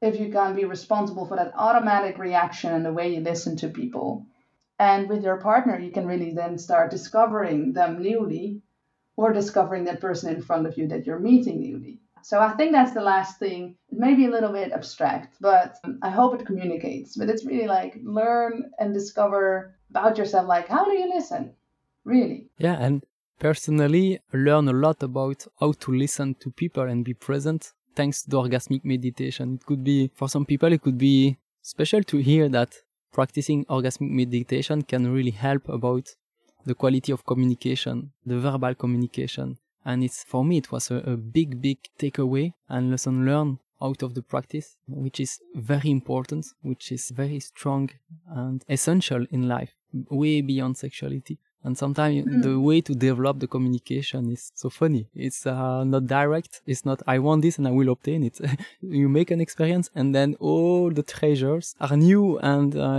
if 0.00 0.18
you 0.18 0.32
can 0.32 0.56
be 0.56 0.64
responsible 0.64 1.26
for 1.26 1.36
that 1.36 1.52
automatic 1.56 2.18
reaction 2.18 2.72
and 2.72 2.84
the 2.84 2.92
way 2.92 3.14
you 3.14 3.20
listen 3.20 3.56
to 3.58 3.68
people 3.68 4.26
and 4.78 5.08
with 5.08 5.22
your 5.22 5.36
partner, 5.36 5.78
you 5.78 5.90
can 5.90 6.06
really 6.06 6.32
then 6.32 6.58
start 6.58 6.90
discovering 6.90 7.72
them 7.72 8.02
newly 8.02 8.62
or 9.16 9.32
discovering 9.32 9.84
that 9.84 10.00
person 10.00 10.34
in 10.34 10.42
front 10.42 10.66
of 10.66 10.76
you 10.76 10.88
that 10.88 11.06
you're 11.06 11.20
meeting 11.20 11.60
newly. 11.60 12.00
So 12.22 12.40
I 12.40 12.52
think 12.52 12.72
that's 12.72 12.94
the 12.94 13.02
last 13.02 13.38
thing. 13.38 13.76
It 13.92 13.98
may 13.98 14.14
be 14.14 14.26
a 14.26 14.30
little 14.30 14.52
bit 14.52 14.72
abstract, 14.72 15.36
but 15.40 15.76
um, 15.84 15.98
I 16.02 16.08
hope 16.08 16.40
it 16.40 16.46
communicates. 16.46 17.16
But 17.16 17.28
it's 17.28 17.44
really 17.44 17.66
like 17.66 18.00
learn 18.02 18.70
and 18.78 18.94
discover 18.94 19.76
about 19.90 20.16
yourself. 20.16 20.48
Like, 20.48 20.66
how 20.68 20.86
do 20.86 20.92
you 20.92 21.08
listen? 21.14 21.52
Really? 22.04 22.48
Yeah. 22.58 22.78
And 22.80 23.04
personally, 23.38 24.20
learn 24.32 24.68
a 24.68 24.72
lot 24.72 25.02
about 25.02 25.46
how 25.60 25.72
to 25.72 25.92
listen 25.92 26.34
to 26.36 26.50
people 26.50 26.84
and 26.84 27.04
be 27.04 27.12
present 27.12 27.72
thanks 27.94 28.22
to 28.22 28.36
orgasmic 28.36 28.84
meditation. 28.84 29.54
It 29.60 29.66
could 29.66 29.84
be, 29.84 30.10
for 30.14 30.28
some 30.28 30.46
people, 30.46 30.72
it 30.72 30.82
could 30.82 30.98
be 30.98 31.36
special 31.60 32.02
to 32.04 32.16
hear 32.18 32.48
that 32.48 32.74
practicing 33.14 33.64
orgasmic 33.66 34.10
meditation 34.10 34.82
can 34.82 35.10
really 35.10 35.30
help 35.30 35.68
about 35.68 36.06
the 36.66 36.74
quality 36.74 37.12
of 37.12 37.24
communication, 37.24 38.10
the 38.26 38.38
verbal 38.38 38.74
communication. 38.74 39.56
And 39.84 40.02
it's 40.02 40.24
for 40.24 40.44
me, 40.44 40.58
it 40.58 40.72
was 40.72 40.90
a, 40.90 40.96
a 40.96 41.16
big, 41.16 41.62
big 41.62 41.78
takeaway 41.98 42.52
and 42.68 42.90
lesson 42.90 43.24
learned 43.24 43.58
out 43.82 44.02
of 44.02 44.14
the 44.14 44.22
practice, 44.22 44.76
which 44.88 45.20
is 45.20 45.40
very 45.54 45.90
important, 45.90 46.46
which 46.62 46.90
is 46.90 47.10
very 47.10 47.40
strong 47.40 47.90
and 48.28 48.64
essential 48.68 49.26
in 49.30 49.48
life, 49.48 49.74
way 50.10 50.40
beyond 50.40 50.76
sexuality. 50.76 51.38
And 51.64 51.78
sometimes 51.78 52.26
mm. 52.26 52.42
the 52.42 52.60
way 52.60 52.82
to 52.82 52.94
develop 52.94 53.40
the 53.40 53.46
communication 53.46 54.30
is 54.30 54.52
so 54.54 54.68
funny. 54.68 55.08
It's 55.14 55.46
uh, 55.46 55.82
not 55.84 56.06
direct. 56.06 56.60
It's 56.66 56.84
not, 56.84 57.02
I 57.06 57.18
want 57.18 57.40
this 57.42 57.56
and 57.58 57.66
I 57.66 57.70
will 57.70 57.88
obtain 57.88 58.22
it. 58.22 58.38
you 58.82 59.08
make 59.08 59.30
an 59.30 59.40
experience 59.40 59.90
and 59.94 60.14
then 60.14 60.36
all 60.40 60.90
the 60.90 61.02
treasures 61.02 61.74
are 61.80 61.96
new 61.96 62.38
and 62.38 62.76
uh, 62.76 62.98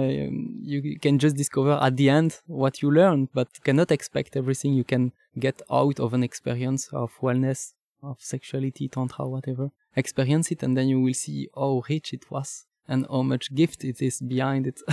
you 0.62 1.00
can 1.00 1.20
just 1.20 1.36
discover 1.36 1.78
at 1.80 1.96
the 1.96 2.10
end 2.10 2.40
what 2.48 2.82
you 2.82 2.92
learned, 2.92 3.30
but 3.34 3.50
you 3.56 3.62
cannot 3.64 3.92
expect 3.92 4.36
everything 4.36 4.74
you 4.74 4.84
can 4.84 5.12
get 5.38 5.62
out 5.72 6.00
of 6.00 6.14
an 6.14 6.24
experience 6.24 6.90
of 6.92 7.12
wellness, 7.22 7.74
of 8.02 8.18
sexuality, 8.20 8.88
tantra, 8.88 9.28
whatever. 9.28 9.70
Experience 9.96 10.52
it 10.52 10.64
and 10.64 10.76
then 10.76 10.90
you 10.90 11.00
will 11.00 11.14
see 11.14 11.48
how 11.56 11.84
rich 11.88 12.14
it 12.14 12.30
was 12.32 12.66
and 12.88 13.06
how 13.10 13.24
much 13.24 13.54
gift 13.54 13.84
it 13.84 14.02
is 14.02 14.22
behind 14.22 14.68
it 14.68 14.80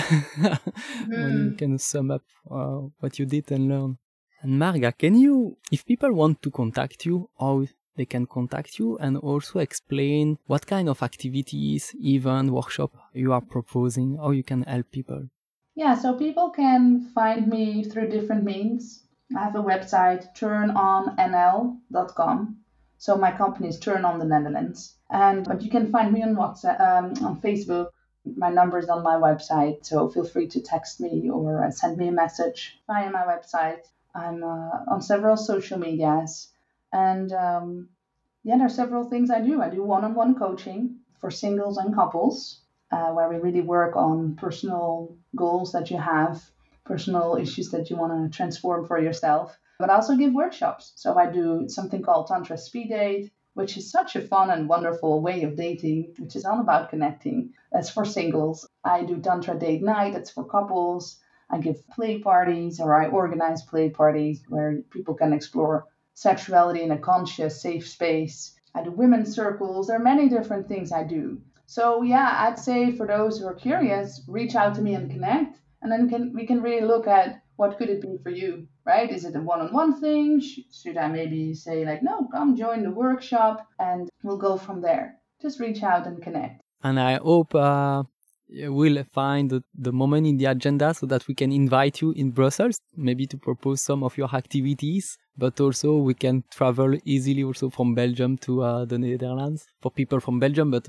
when 1.08 1.44
you 1.44 1.50
Mm. 1.50 1.58
can 1.58 1.78
sum 1.78 2.10
up 2.10 2.22
uh, 2.50 2.80
what 3.00 3.18
you 3.18 3.26
did 3.26 3.50
and 3.52 3.68
learn. 3.68 3.98
And 4.42 4.58
Marga, 4.60 4.92
can 4.96 5.16
you, 5.18 5.56
if 5.70 5.84
people 5.84 6.12
want 6.12 6.42
to 6.42 6.50
contact 6.50 7.04
you, 7.06 7.28
how 7.38 7.64
they 7.96 8.06
can 8.06 8.26
contact 8.26 8.78
you 8.78 8.96
and 8.98 9.16
also 9.18 9.58
explain 9.58 10.38
what 10.46 10.66
kind 10.66 10.88
of 10.88 11.02
activities, 11.02 11.94
event, 12.00 12.50
workshop 12.50 12.90
you 13.14 13.32
are 13.32 13.42
proposing, 13.42 14.16
how 14.16 14.30
you 14.30 14.42
can 14.42 14.62
help 14.62 14.90
people? 14.90 15.28
Yeah, 15.74 15.94
so 15.94 16.14
people 16.18 16.50
can 16.50 17.10
find 17.14 17.46
me 17.48 17.84
through 17.84 18.08
different 18.08 18.44
means. 18.44 19.04
I 19.36 19.44
have 19.44 19.54
a 19.56 19.62
website, 19.62 20.26
turnonnl.com. 20.36 22.56
So 23.02 23.16
my 23.16 23.32
company 23.32 23.68
is 23.68 23.80
Turn 23.80 24.04
On 24.04 24.20
the 24.20 24.24
Netherlands. 24.24 24.94
And 25.10 25.44
but 25.44 25.60
you 25.60 25.68
can 25.68 25.90
find 25.90 26.12
me 26.12 26.22
on 26.22 26.36
WhatsApp, 26.36 26.80
um, 26.80 27.06
on 27.26 27.40
Facebook. 27.40 27.88
My 28.24 28.48
number 28.48 28.78
is 28.78 28.88
on 28.88 29.02
my 29.02 29.16
website, 29.16 29.84
so 29.84 30.08
feel 30.08 30.24
free 30.24 30.46
to 30.50 30.60
text 30.60 31.00
me 31.00 31.28
or 31.28 31.64
uh, 31.64 31.72
send 31.72 31.96
me 31.96 32.06
a 32.06 32.12
message 32.12 32.78
via 32.86 33.10
my 33.10 33.24
website. 33.24 33.82
I'm 34.14 34.44
uh, 34.44 34.92
on 34.92 35.02
several 35.02 35.36
social 35.36 35.80
medias, 35.80 36.52
and 36.92 37.32
um, 37.32 37.88
yeah, 38.44 38.56
there 38.56 38.66
are 38.66 38.78
several 38.82 39.10
things 39.10 39.32
I 39.32 39.40
do. 39.40 39.60
I 39.60 39.68
do 39.68 39.82
one-on-one 39.82 40.36
coaching 40.36 41.00
for 41.18 41.32
singles 41.32 41.78
and 41.78 41.92
couples, 41.92 42.60
uh, 42.92 43.10
where 43.14 43.28
we 43.28 43.38
really 43.38 43.62
work 43.62 43.96
on 43.96 44.36
personal 44.36 45.16
goals 45.34 45.72
that 45.72 45.90
you 45.90 45.98
have, 45.98 46.40
personal 46.84 47.34
issues 47.34 47.72
that 47.72 47.90
you 47.90 47.96
want 47.96 48.12
to 48.12 48.36
transform 48.36 48.86
for 48.86 49.00
yourself. 49.00 49.58
But 49.78 49.90
I 49.90 49.94
also 49.94 50.16
give 50.16 50.32
workshops. 50.32 50.92
So 50.96 51.18
I 51.18 51.30
do 51.30 51.68
something 51.68 52.02
called 52.02 52.28
Tantra 52.28 52.58
Speed 52.58 52.88
Date, 52.90 53.32
which 53.54 53.76
is 53.76 53.90
such 53.90 54.16
a 54.16 54.20
fun 54.20 54.50
and 54.50 54.68
wonderful 54.68 55.20
way 55.20 55.42
of 55.42 55.56
dating, 55.56 56.14
which 56.18 56.36
is 56.36 56.44
all 56.44 56.60
about 56.60 56.90
connecting. 56.90 57.52
That's 57.70 57.90
for 57.90 58.04
singles. 58.04 58.68
I 58.84 59.04
do 59.04 59.20
Tantra 59.20 59.58
Date 59.58 59.82
Night, 59.82 60.12
that's 60.14 60.30
for 60.30 60.44
couples. 60.44 61.18
I 61.50 61.58
give 61.58 61.86
play 61.88 62.18
parties 62.18 62.80
or 62.80 62.94
I 62.94 63.08
organize 63.08 63.62
play 63.62 63.90
parties 63.90 64.42
where 64.48 64.80
people 64.90 65.14
can 65.14 65.34
explore 65.34 65.86
sexuality 66.14 66.82
in 66.82 66.92
a 66.92 66.98
conscious, 66.98 67.60
safe 67.60 67.86
space. 67.88 68.58
I 68.74 68.82
do 68.82 68.90
women's 68.90 69.34
circles. 69.34 69.86
There 69.86 69.96
are 69.96 70.02
many 70.02 70.28
different 70.28 70.66
things 70.66 70.92
I 70.92 71.04
do. 71.04 71.42
So 71.66 72.02
yeah, 72.02 72.36
I'd 72.38 72.58
say 72.58 72.92
for 72.92 73.06
those 73.06 73.38
who 73.38 73.46
are 73.46 73.54
curious, 73.54 74.22
reach 74.28 74.54
out 74.54 74.74
to 74.76 74.82
me 74.82 74.94
and 74.94 75.10
connect, 75.10 75.58
and 75.82 75.92
then 75.92 76.08
can 76.08 76.32
we 76.32 76.46
can 76.46 76.62
really 76.62 76.86
look 76.86 77.06
at 77.06 77.41
what 77.56 77.78
could 77.78 77.88
it 77.88 78.02
be 78.02 78.16
for 78.22 78.30
you, 78.30 78.66
right? 78.84 79.10
Is 79.10 79.24
it 79.24 79.36
a 79.36 79.40
one-on-one 79.40 80.00
thing? 80.00 80.40
Should 80.40 80.96
I 80.96 81.08
maybe 81.08 81.54
say 81.54 81.84
like, 81.84 82.02
no, 82.02 82.28
come 82.32 82.56
join 82.56 82.82
the 82.82 82.90
workshop, 82.90 83.66
and 83.78 84.08
we'll 84.22 84.38
go 84.38 84.56
from 84.56 84.80
there. 84.80 85.16
Just 85.40 85.60
reach 85.60 85.82
out 85.82 86.06
and 86.06 86.22
connect. 86.22 86.60
And 86.82 86.98
I 86.98 87.18
hope 87.18 87.54
uh, 87.54 88.02
we'll 88.48 89.04
find 89.04 89.50
the, 89.50 89.62
the 89.74 89.92
moment 89.92 90.26
in 90.26 90.36
the 90.36 90.46
agenda 90.46 90.94
so 90.94 91.06
that 91.06 91.26
we 91.28 91.34
can 91.34 91.52
invite 91.52 92.00
you 92.00 92.12
in 92.12 92.30
Brussels, 92.30 92.78
maybe 92.96 93.26
to 93.26 93.36
propose 93.36 93.80
some 93.80 94.02
of 94.02 94.16
your 94.16 94.34
activities, 94.34 95.18
but 95.36 95.60
also 95.60 95.96
we 95.96 96.14
can 96.14 96.44
travel 96.50 96.96
easily 97.04 97.42
also 97.42 97.70
from 97.70 97.94
Belgium 97.94 98.36
to 98.38 98.62
uh, 98.62 98.84
the 98.84 98.98
Netherlands 98.98 99.66
for 99.80 99.90
people 99.90 100.20
from 100.20 100.38
Belgium, 100.40 100.70
but 100.70 100.88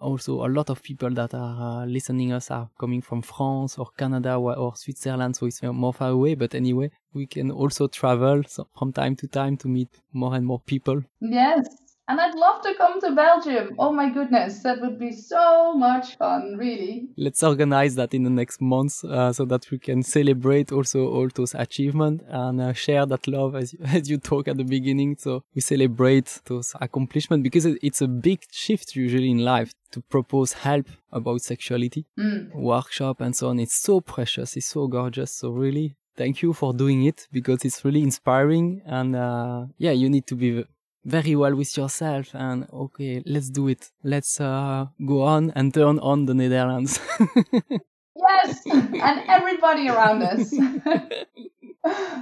also 0.00 0.46
a 0.46 0.48
lot 0.48 0.70
of 0.70 0.82
people 0.82 1.10
that 1.10 1.34
are 1.34 1.82
uh, 1.82 1.86
listening 1.86 2.32
us 2.32 2.50
are 2.50 2.68
coming 2.78 3.02
from 3.02 3.22
France 3.22 3.78
or 3.78 3.88
Canada 3.96 4.34
or, 4.34 4.56
or 4.56 4.76
Switzerland, 4.76 5.36
so 5.36 5.46
it's 5.46 5.62
more 5.62 5.92
far 5.92 6.10
away. 6.10 6.34
But 6.34 6.54
anyway, 6.54 6.90
we 7.12 7.26
can 7.26 7.50
also 7.50 7.88
travel 7.88 8.42
so 8.46 8.68
from 8.78 8.92
time 8.92 9.16
to 9.16 9.26
time 9.26 9.56
to 9.58 9.68
meet 9.68 9.88
more 10.12 10.34
and 10.34 10.46
more 10.46 10.60
people. 10.60 11.02
Yes. 11.20 11.66
And 12.08 12.20
I'd 12.20 12.36
love 12.36 12.62
to 12.62 12.72
come 12.76 13.00
to 13.00 13.12
Belgium. 13.16 13.74
Oh 13.80 13.92
my 13.92 14.08
goodness, 14.10 14.62
that 14.62 14.80
would 14.80 14.96
be 14.98 15.10
so 15.10 15.74
much 15.74 16.16
fun, 16.16 16.54
really. 16.56 17.08
Let's 17.16 17.42
organize 17.42 17.96
that 17.96 18.14
in 18.14 18.22
the 18.22 18.30
next 18.30 18.60
months 18.60 19.02
uh, 19.02 19.32
so 19.32 19.44
that 19.46 19.68
we 19.72 19.78
can 19.80 20.04
celebrate 20.04 20.70
also 20.70 21.08
all 21.08 21.28
those 21.34 21.54
achievements 21.54 22.22
and 22.28 22.60
uh, 22.60 22.72
share 22.74 23.06
that 23.06 23.26
love 23.26 23.56
as, 23.56 23.74
as 23.84 24.08
you 24.08 24.18
talk 24.18 24.46
at 24.46 24.56
the 24.56 24.64
beginning. 24.64 25.16
So 25.18 25.42
we 25.54 25.60
celebrate 25.60 26.40
those 26.44 26.74
accomplishments 26.80 27.42
because 27.42 27.66
it- 27.66 27.78
it's 27.82 28.00
a 28.00 28.08
big 28.08 28.40
shift 28.52 28.94
usually 28.94 29.30
in 29.30 29.38
life 29.38 29.72
to 29.90 30.00
propose 30.00 30.52
help 30.52 30.86
about 31.10 31.40
sexuality, 31.40 32.06
Mm. 32.18 32.54
workshop 32.54 33.20
and 33.20 33.34
so 33.34 33.48
on. 33.48 33.58
It's 33.58 33.74
so 33.74 34.00
precious. 34.00 34.56
It's 34.56 34.66
so 34.66 34.86
gorgeous. 34.86 35.32
So 35.32 35.50
really 35.50 35.96
thank 36.16 36.40
you 36.40 36.52
for 36.52 36.72
doing 36.72 37.04
it 37.04 37.26
because 37.32 37.64
it's 37.64 37.84
really 37.84 38.02
inspiring 38.02 38.80
and 38.86 39.16
uh, 39.16 39.66
yeah, 39.78 39.90
you 39.92 40.08
need 40.08 40.26
to 40.28 40.36
be 40.36 40.64
very 41.06 41.36
well 41.36 41.54
with 41.54 41.76
yourself 41.76 42.34
and 42.34 42.66
okay 42.72 43.22
let's 43.24 43.50
do 43.50 43.68
it. 43.68 43.90
Let's 44.02 44.40
uh, 44.40 44.86
go 45.06 45.22
on 45.22 45.52
and 45.56 45.72
turn 45.72 45.98
on 46.00 46.26
the 46.26 46.34
netherlands. 46.34 47.00
Yes, 48.18 48.62
and 48.66 49.22
everybody 49.28 49.88
around 49.88 50.22
us. 50.22 50.50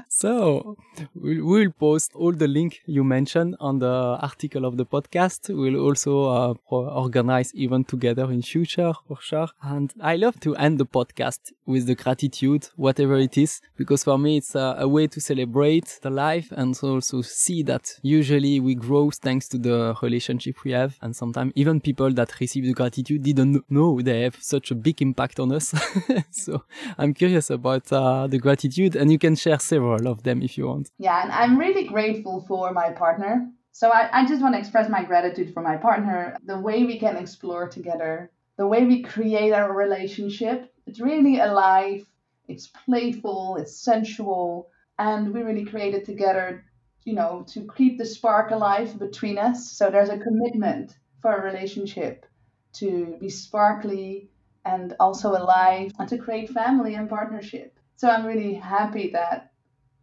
so 0.09 0.77
we'll, 1.15 1.71
post 1.79 2.13
all 2.15 2.33
the 2.33 2.47
link 2.47 2.83
you 2.87 3.03
mentioned 3.03 3.57
on 3.59 3.79
the 3.79 4.19
article 4.21 4.65
of 4.65 4.77
the 4.77 4.87
podcast. 4.87 5.49
We'll 5.49 5.81
also 5.81 6.25
uh, 6.25 6.55
organize 6.71 7.53
event 7.55 7.89
together 7.89 8.31
in 8.31 8.43
future 8.43 8.93
for 9.09 9.19
sure. 9.21 9.49
And 9.63 9.93
i 10.01 10.17
love 10.17 10.39
to 10.41 10.55
end 10.57 10.79
the 10.79 10.87
podcast 10.87 11.53
with 11.67 11.87
the 11.87 11.95
gratitude 11.95 12.69
whatever 12.77 13.17
it 13.17 13.37
is 13.39 13.61
because 13.77 14.05
for 14.05 14.19
me 14.19 14.37
it's 14.39 14.55
a, 14.55 14.77
a 14.81 14.89
way 14.89 15.07
to 15.07 15.21
celebrate 15.21 15.99
the 16.03 16.11
life 16.11 16.53
and 16.53 16.79
also 16.83 17.23
see 17.23 17.63
that 17.63 17.99
usually 18.03 18.61
we 18.61 18.75
grow 18.75 19.11
thanks 19.11 19.49
to 19.49 19.59
the 19.59 19.95
relationship 20.03 20.57
we 20.65 20.73
have. 20.73 20.97
And 21.01 21.15
sometimes 21.15 21.53
even 21.55 21.81
people 21.81 22.11
that 22.13 22.39
receive 22.41 22.65
the 22.65 22.73
gratitude 22.73 23.23
didn't 23.23 23.65
know 23.71 24.01
they 24.01 24.23
have 24.23 24.37
such 24.41 24.71
a 24.71 24.75
big 24.75 25.01
impact 25.03 25.41
on 25.41 25.53
us. 25.53 25.75
So 26.31 26.65
i'm 26.99 27.15
curious 27.15 27.51
about 27.51 27.91
uh, 27.93 28.27
the 28.27 28.39
gratitude. 28.39 28.97
And 28.97 29.11
you 29.11 29.19
can 29.19 29.37
share 29.37 29.54
several 29.63 30.07
of 30.09 30.23
them 30.23 30.43
if 30.43 30.57
you 30.59 30.67
want 30.67 30.91
Yeah, 30.99 31.23
and 31.23 31.33
I'm 31.33 31.59
really 31.59 31.85
grateful 31.85 32.45
for 32.49 32.73
my 32.73 32.91
partner. 32.91 33.51
So 33.73 33.91
I, 33.91 34.09
I 34.13 34.27
just 34.27 34.41
want 34.41 34.55
to 34.55 34.59
express 34.59 34.89
my 34.89 35.03
gratitude 35.03 35.53
for 35.53 35.61
my 35.61 35.77
partner, 35.77 36.37
the 36.45 36.61
way 36.61 36.85
we 36.85 36.99
can 36.99 37.17
explore 37.17 37.69
together, 37.69 38.31
the 38.57 38.67
way 38.67 38.85
we 38.85 39.03
create 39.03 39.53
our 39.53 39.73
relationship. 39.73 40.73
It's 40.87 41.01
really 41.01 41.41
alive, 41.41 42.07
it's 42.47 42.69
playful, 42.69 43.57
it's 43.57 43.77
sensual, 43.77 44.69
and 44.99 45.35
we 45.35 45.43
really 45.43 45.65
create 45.65 45.95
it 45.95 46.05
together, 46.05 46.65
you 47.05 47.15
know, 47.15 47.45
to 47.49 47.69
keep 47.77 47.99
the 47.99 48.07
spark 48.07 48.53
alive 48.53 48.99
between 48.99 49.39
us. 49.39 49.73
So 49.73 49.91
there's 49.91 50.09
a 50.09 50.19
commitment 50.19 50.97
for 51.21 51.35
a 51.35 51.43
relationship 51.43 52.27
to 52.75 53.17
be 53.21 53.29
sparkly 53.29 54.29
and 54.65 54.95
also 55.01 55.31
alive 55.31 55.93
and 55.99 56.09
to 56.09 56.19
create 56.19 56.51
family 56.51 56.95
and 56.95 57.09
partnership. 57.09 57.79
So 57.97 58.09
I'm 58.09 58.27
really 58.27 58.55
happy 58.55 59.11
that 59.11 59.53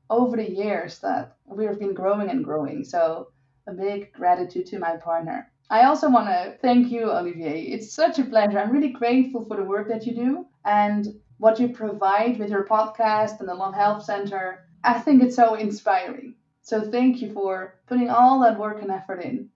over 0.09 0.37
the 0.37 0.49
years 0.49 0.99
that 0.99 1.37
we've 1.45 1.79
been 1.79 1.93
growing 1.93 2.29
and 2.29 2.43
growing. 2.43 2.83
So 2.83 3.27
a 3.67 3.73
big 3.73 4.11
gratitude 4.13 4.65
to 4.67 4.79
my 4.79 4.97
partner. 4.97 5.51
I 5.69 5.83
also 5.83 6.09
want 6.09 6.27
to 6.27 6.57
thank 6.61 6.91
you, 6.91 7.09
Olivier. 7.11 7.61
It's 7.61 7.93
such 7.93 8.19
a 8.19 8.25
pleasure. 8.25 8.59
I'm 8.59 8.71
really 8.71 8.89
grateful 8.89 9.45
for 9.45 9.55
the 9.55 9.63
work 9.63 9.87
that 9.87 10.05
you 10.05 10.13
do 10.13 10.45
and 10.65 11.07
what 11.37 11.59
you 11.59 11.69
provide 11.69 12.39
with 12.39 12.49
your 12.49 12.65
podcast 12.65 13.39
and 13.39 13.47
the 13.47 13.55
Love 13.55 13.73
Health 13.73 14.03
Center. 14.03 14.67
I 14.83 14.99
think 14.99 15.23
it's 15.23 15.35
so 15.35 15.55
inspiring. 15.55 16.35
So 16.61 16.81
thank 16.91 17.21
you 17.21 17.31
for 17.31 17.79
putting 17.87 18.09
all 18.09 18.41
that 18.41 18.59
work 18.59 18.81
and 18.81 18.91
effort 18.91 19.21
in, 19.23 19.49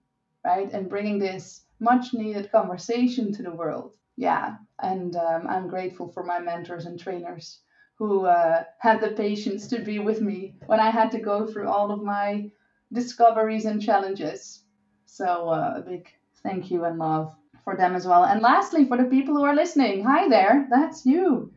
right? 0.44 0.70
And 0.72 0.88
bringing 0.88 1.18
this 1.18 1.62
much 1.80 2.14
needed 2.14 2.50
conversation 2.50 3.32
to 3.34 3.42
the 3.42 3.50
world. 3.54 3.94
Yeah. 4.16 4.56
And 4.82 5.14
um, 5.16 5.46
I'm 5.46 5.68
grateful 5.68 6.08
for 6.08 6.24
my 6.24 6.38
mentors 6.38 6.86
and 6.86 6.98
trainers 6.98 7.60
who 7.98 8.26
uh, 8.26 8.64
had 8.78 9.00
the 9.00 9.12
patience 9.12 9.66
to 9.68 9.80
be 9.80 9.98
with 9.98 10.20
me 10.20 10.54
when 10.66 10.80
I 10.80 10.90
had 10.90 11.10
to 11.12 11.18
go 11.18 11.46
through 11.46 11.68
all 11.68 11.90
of 11.90 12.02
my 12.02 12.50
discoveries 12.92 13.64
and 13.64 13.82
challenges. 13.82 14.62
So, 15.06 15.48
uh, 15.48 15.74
a 15.76 15.80
big 15.80 16.08
thank 16.42 16.70
you 16.70 16.84
and 16.84 16.98
love 16.98 17.34
for 17.64 17.76
them 17.76 17.94
as 17.94 18.06
well. 18.06 18.24
And 18.24 18.42
lastly, 18.42 18.84
for 18.86 18.96
the 18.96 19.04
people 19.04 19.34
who 19.34 19.44
are 19.44 19.54
listening, 19.54 20.04
hi 20.04 20.28
there, 20.28 20.66
that's 20.70 21.06
you. 21.06 21.52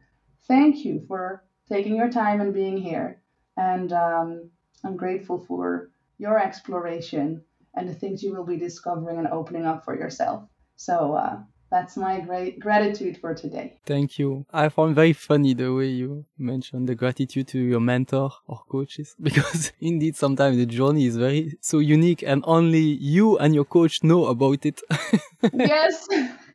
Thank 0.48 0.86
you 0.86 1.04
for 1.08 1.44
taking 1.68 1.96
your 1.96 2.10
time 2.10 2.42
and 2.42 2.54
being 2.54 2.78
here. 2.78 3.22
And 3.58 3.92
um, 3.92 4.50
I'm 4.84 4.96
grateful 4.96 5.40
for 5.40 5.90
your 6.18 6.40
exploration 6.40 7.42
and 7.76 7.88
the 7.88 7.94
things 7.94 8.24
you 8.24 8.34
will 8.34 8.46
be 8.46 8.58
discovering 8.58 9.18
and 9.18 9.28
opening 9.28 9.66
up 9.66 9.86
for 9.86 9.96
yourself. 9.96 10.44
So, 10.78 11.14
uh, 11.14 11.40
that's 11.70 11.96
my 11.98 12.20
great 12.20 12.60
gratitude 12.60 13.18
for 13.18 13.34
today. 13.36 13.80
Thank 13.86 14.18
you. 14.18 14.46
I 14.52 14.70
found 14.70 14.96
very 14.96 15.14
funny 15.14 15.54
the 15.54 15.74
way 15.74 15.88
you 15.88 16.26
mentioned 16.38 16.90
the 16.90 16.96
gratitude 16.96 17.48
to 17.50 17.60
your 17.60 17.80
mentor 17.80 18.32
or 18.48 18.62
coaches 18.70 19.16
because 19.22 19.72
indeed 19.80 20.16
sometimes 20.16 20.58
the 20.58 20.66
journey 20.66 21.06
is 21.06 21.18
very 21.18 21.58
so 21.62 21.80
unique 21.80 22.24
and 22.24 22.44
only 22.48 22.80
you 22.80 23.38
and 23.38 23.54
your 23.54 23.66
coach 23.66 24.04
know 24.04 24.26
about 24.26 24.66
it. 24.66 24.82
yes, 25.54 26.08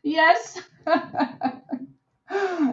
yes. 0.03 0.61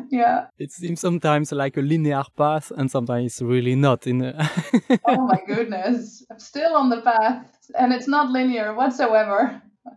yeah. 0.10 0.48
it 0.58 0.72
seems 0.72 1.00
sometimes 1.00 1.52
like 1.52 1.78
a 1.78 1.82
linear 1.82 2.24
path 2.36 2.72
and 2.76 2.90
sometimes 2.90 3.26
it's 3.26 3.42
really 3.42 3.76
not 3.76 4.08
in 4.08 4.22
a 4.24 4.50
Oh 5.06 5.26
my 5.28 5.40
goodness. 5.46 6.26
I'm 6.32 6.40
still 6.40 6.76
on 6.76 6.90
the 6.90 7.02
path 7.02 7.46
and 7.78 7.94
it's 7.94 8.08
not 8.08 8.32
linear 8.32 8.74
whatsoever. 8.74 9.62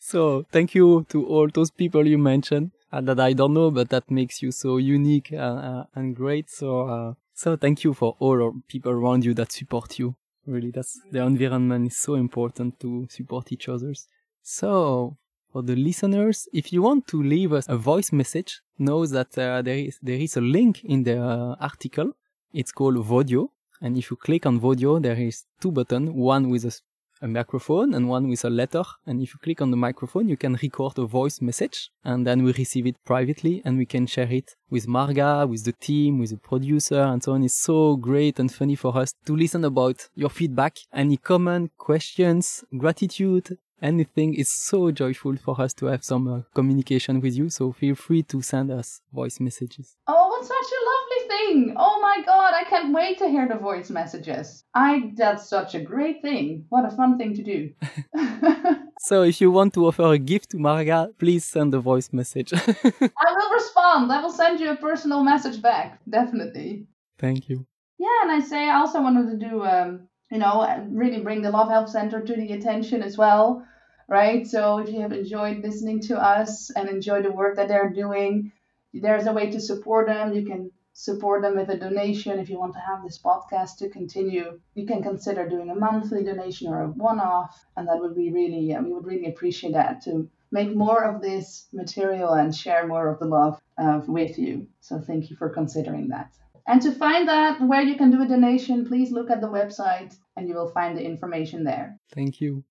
So 0.00 0.44
thank 0.52 0.74
you 0.74 1.06
to 1.08 1.26
all 1.26 1.48
those 1.52 1.70
people 1.70 2.06
you 2.06 2.18
mentioned 2.18 2.70
uh, 2.92 3.00
that 3.02 3.20
I 3.20 3.32
don't 3.32 3.54
know, 3.54 3.70
but 3.70 3.88
that 3.90 4.10
makes 4.10 4.42
you 4.42 4.52
so 4.52 4.76
unique 4.76 5.30
uh, 5.32 5.36
uh, 5.36 5.84
and 5.94 6.14
great. 6.14 6.50
So, 6.50 6.88
uh, 6.88 7.14
so 7.34 7.56
thank 7.56 7.84
you 7.84 7.94
for 7.94 8.16
all 8.18 8.54
people 8.68 8.92
around 8.92 9.24
you 9.24 9.34
that 9.34 9.52
support 9.52 9.98
you. 9.98 10.14
Really, 10.46 10.70
that's 10.70 10.98
the 11.10 11.20
environment 11.20 11.88
is 11.88 11.96
so 11.96 12.14
important 12.14 12.80
to 12.80 13.06
support 13.10 13.52
each 13.52 13.68
others. 13.68 14.06
So, 14.42 15.16
for 15.52 15.62
the 15.62 15.76
listeners, 15.76 16.48
if 16.54 16.72
you 16.72 16.80
want 16.80 17.06
to 17.08 17.22
leave 17.22 17.52
us 17.52 17.68
a 17.68 17.76
voice 17.76 18.12
message, 18.12 18.62
know 18.78 19.04
that 19.06 19.36
uh, 19.36 19.60
there 19.60 19.76
is 19.76 19.98
there 20.00 20.16
is 20.16 20.36
a 20.36 20.40
link 20.40 20.84
in 20.84 21.02
the 21.02 21.20
uh, 21.20 21.56
article. 21.60 22.12
It's 22.54 22.72
called 22.72 22.96
Vodio, 22.96 23.50
and 23.82 23.98
if 23.98 24.10
you 24.10 24.16
click 24.16 24.46
on 24.46 24.58
Vodio, 24.58 25.02
there 25.02 25.18
is 25.18 25.44
two 25.60 25.70
buttons, 25.70 26.10
one 26.10 26.48
with 26.48 26.64
a, 26.64 26.72
a 27.20 27.28
microphone 27.28 27.94
and 27.94 28.08
one 28.08 28.28
with 28.28 28.44
a 28.44 28.50
letter. 28.50 28.82
And 29.06 29.22
if 29.22 29.34
you 29.34 29.40
click 29.42 29.60
on 29.60 29.70
the 29.70 29.76
microphone, 29.76 30.28
you 30.28 30.36
can 30.36 30.58
record 30.62 30.98
a 30.98 31.06
voice 31.06 31.40
message, 31.40 31.90
and 32.04 32.26
then 32.26 32.42
we 32.42 32.52
receive 32.52 32.86
it 32.86 32.96
privately, 33.04 33.62
and 33.64 33.78
we 33.78 33.86
can 33.86 34.06
share 34.06 34.30
it 34.30 34.54
with 34.70 34.86
Marga, 34.86 35.48
with 35.48 35.64
the 35.64 35.72
team, 35.72 36.18
with 36.18 36.30
the 36.30 36.36
producer, 36.36 37.00
and 37.00 37.22
so 37.22 37.32
on. 37.32 37.42
It's 37.42 37.60
so 37.60 37.96
great 37.96 38.38
and 38.38 38.52
funny 38.52 38.76
for 38.76 38.96
us 38.96 39.12
to 39.26 39.36
listen 39.36 39.64
about 39.64 40.08
your 40.14 40.30
feedback, 40.30 40.76
any 40.92 41.16
comment, 41.16 41.72
questions, 41.78 42.64
gratitude, 42.76 43.58
anything 43.80 44.34
is 44.34 44.50
so 44.50 44.90
joyful 44.90 45.36
for 45.36 45.60
us 45.60 45.72
to 45.74 45.86
have 45.86 46.04
some 46.04 46.28
uh, 46.28 46.40
communication 46.54 47.20
with 47.20 47.36
you. 47.36 47.50
So 47.50 47.72
feel 47.72 47.94
free 47.94 48.22
to 48.24 48.42
send 48.42 48.70
us 48.70 49.00
voice 49.12 49.40
messages. 49.40 49.96
Oh, 50.06 50.27
such 50.42 50.70
a 50.78 50.84
lovely 50.90 51.28
thing! 51.28 51.74
Oh 51.76 52.00
my 52.00 52.22
god, 52.24 52.54
I 52.54 52.64
can't 52.64 52.94
wait 52.94 53.18
to 53.18 53.28
hear 53.28 53.48
the 53.48 53.56
voice 53.56 53.90
messages. 53.90 54.64
I 54.74 55.12
that's 55.16 55.48
such 55.48 55.74
a 55.74 55.80
great 55.80 56.22
thing. 56.22 56.66
What 56.68 56.84
a 56.84 56.96
fun 56.96 57.18
thing 57.18 57.34
to 57.34 57.42
do. 57.42 57.70
So 59.00 59.22
if 59.22 59.40
you 59.40 59.50
want 59.50 59.74
to 59.74 59.86
offer 59.86 60.12
a 60.12 60.18
gift 60.18 60.50
to 60.50 60.56
Marga, 60.56 61.16
please 61.18 61.44
send 61.44 61.72
a 61.72 61.78
voice 61.78 62.12
message. 62.12 62.52
I 62.54 63.30
will 63.36 63.52
respond. 63.52 64.10
I 64.10 64.20
will 64.20 64.32
send 64.32 64.58
you 64.60 64.70
a 64.70 64.76
personal 64.76 65.22
message 65.22 65.62
back. 65.62 66.00
Definitely. 66.08 66.86
Thank 67.18 67.48
you. 67.48 67.64
Yeah, 67.98 68.22
and 68.22 68.32
I 68.32 68.40
say 68.40 68.68
I 68.68 68.78
also 68.78 69.00
wanted 69.00 69.30
to 69.30 69.48
do, 69.48 69.64
um, 69.64 70.08
you 70.30 70.38
know, 70.38 70.86
really 70.90 71.20
bring 71.20 71.42
the 71.42 71.50
Love 71.50 71.68
Health 71.68 71.90
Center 71.90 72.20
to 72.20 72.34
the 72.34 72.52
attention 72.52 73.02
as 73.02 73.16
well, 73.16 73.64
right? 74.08 74.46
So 74.46 74.78
if 74.78 74.88
you 74.88 75.00
have 75.00 75.12
enjoyed 75.12 75.58
listening 75.58 76.00
to 76.02 76.20
us 76.20 76.70
and 76.70 76.88
enjoy 76.88 77.22
the 77.22 77.32
work 77.32 77.56
that 77.56 77.68
they're 77.68 77.90
doing, 77.90 78.52
there's 78.94 79.26
a 79.26 79.32
way 79.32 79.50
to 79.50 79.60
support 79.60 80.06
them. 80.06 80.32
You 80.32 80.44
can 80.44 80.70
support 80.92 81.42
them 81.42 81.56
with 81.56 81.68
a 81.68 81.76
donation. 81.76 82.38
If 82.38 82.50
you 82.50 82.58
want 82.58 82.72
to 82.74 82.80
have 82.80 83.02
this 83.02 83.18
podcast 83.18 83.78
to 83.78 83.88
continue, 83.88 84.60
you 84.74 84.86
can 84.86 85.02
consider 85.02 85.48
doing 85.48 85.70
a 85.70 85.74
monthly 85.74 86.24
donation 86.24 86.68
or 86.68 86.82
a 86.82 86.88
one-off, 86.88 87.64
and 87.76 87.86
that 87.86 88.00
would 88.00 88.16
be 88.16 88.32
really, 88.32 88.74
we 88.76 88.92
would 88.92 89.06
really 89.06 89.28
appreciate 89.28 89.74
that 89.74 90.02
to 90.04 90.28
make 90.50 90.74
more 90.74 91.04
of 91.04 91.20
this 91.20 91.66
material 91.72 92.32
and 92.32 92.54
share 92.54 92.86
more 92.86 93.08
of 93.08 93.18
the 93.20 93.26
love 93.26 93.60
uh, 93.76 94.00
with 94.08 94.38
you. 94.38 94.66
So 94.80 94.98
thank 94.98 95.30
you 95.30 95.36
for 95.36 95.50
considering 95.50 96.08
that. 96.08 96.32
And 96.66 96.82
to 96.82 96.92
find 96.92 97.28
that 97.28 97.60
where 97.60 97.82
you 97.82 97.96
can 97.96 98.10
do 98.10 98.22
a 98.22 98.26
donation, 98.26 98.86
please 98.86 99.10
look 99.10 99.30
at 99.30 99.40
the 99.40 99.48
website 99.48 100.14
and 100.36 100.48
you 100.48 100.54
will 100.54 100.68
find 100.68 100.98
the 100.98 101.02
information 101.02 101.64
there. 101.64 101.98
Thank 102.14 102.40
you. 102.40 102.64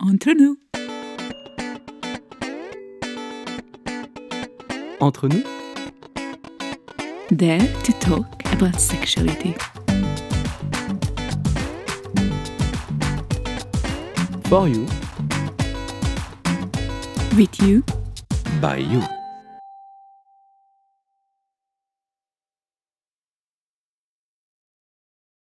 Entre 0.00 0.34
nous. 0.34 0.56
Entre 5.04 5.28
nous, 5.28 5.42
There 7.30 7.60
to 7.82 7.92
talk 8.00 8.24
about 8.54 8.80
sexuality. 8.80 9.54
for 14.48 14.66
you, 14.66 14.86
With 17.36 17.60
you. 17.60 17.82
by 18.62 18.78
you. 18.78 19.02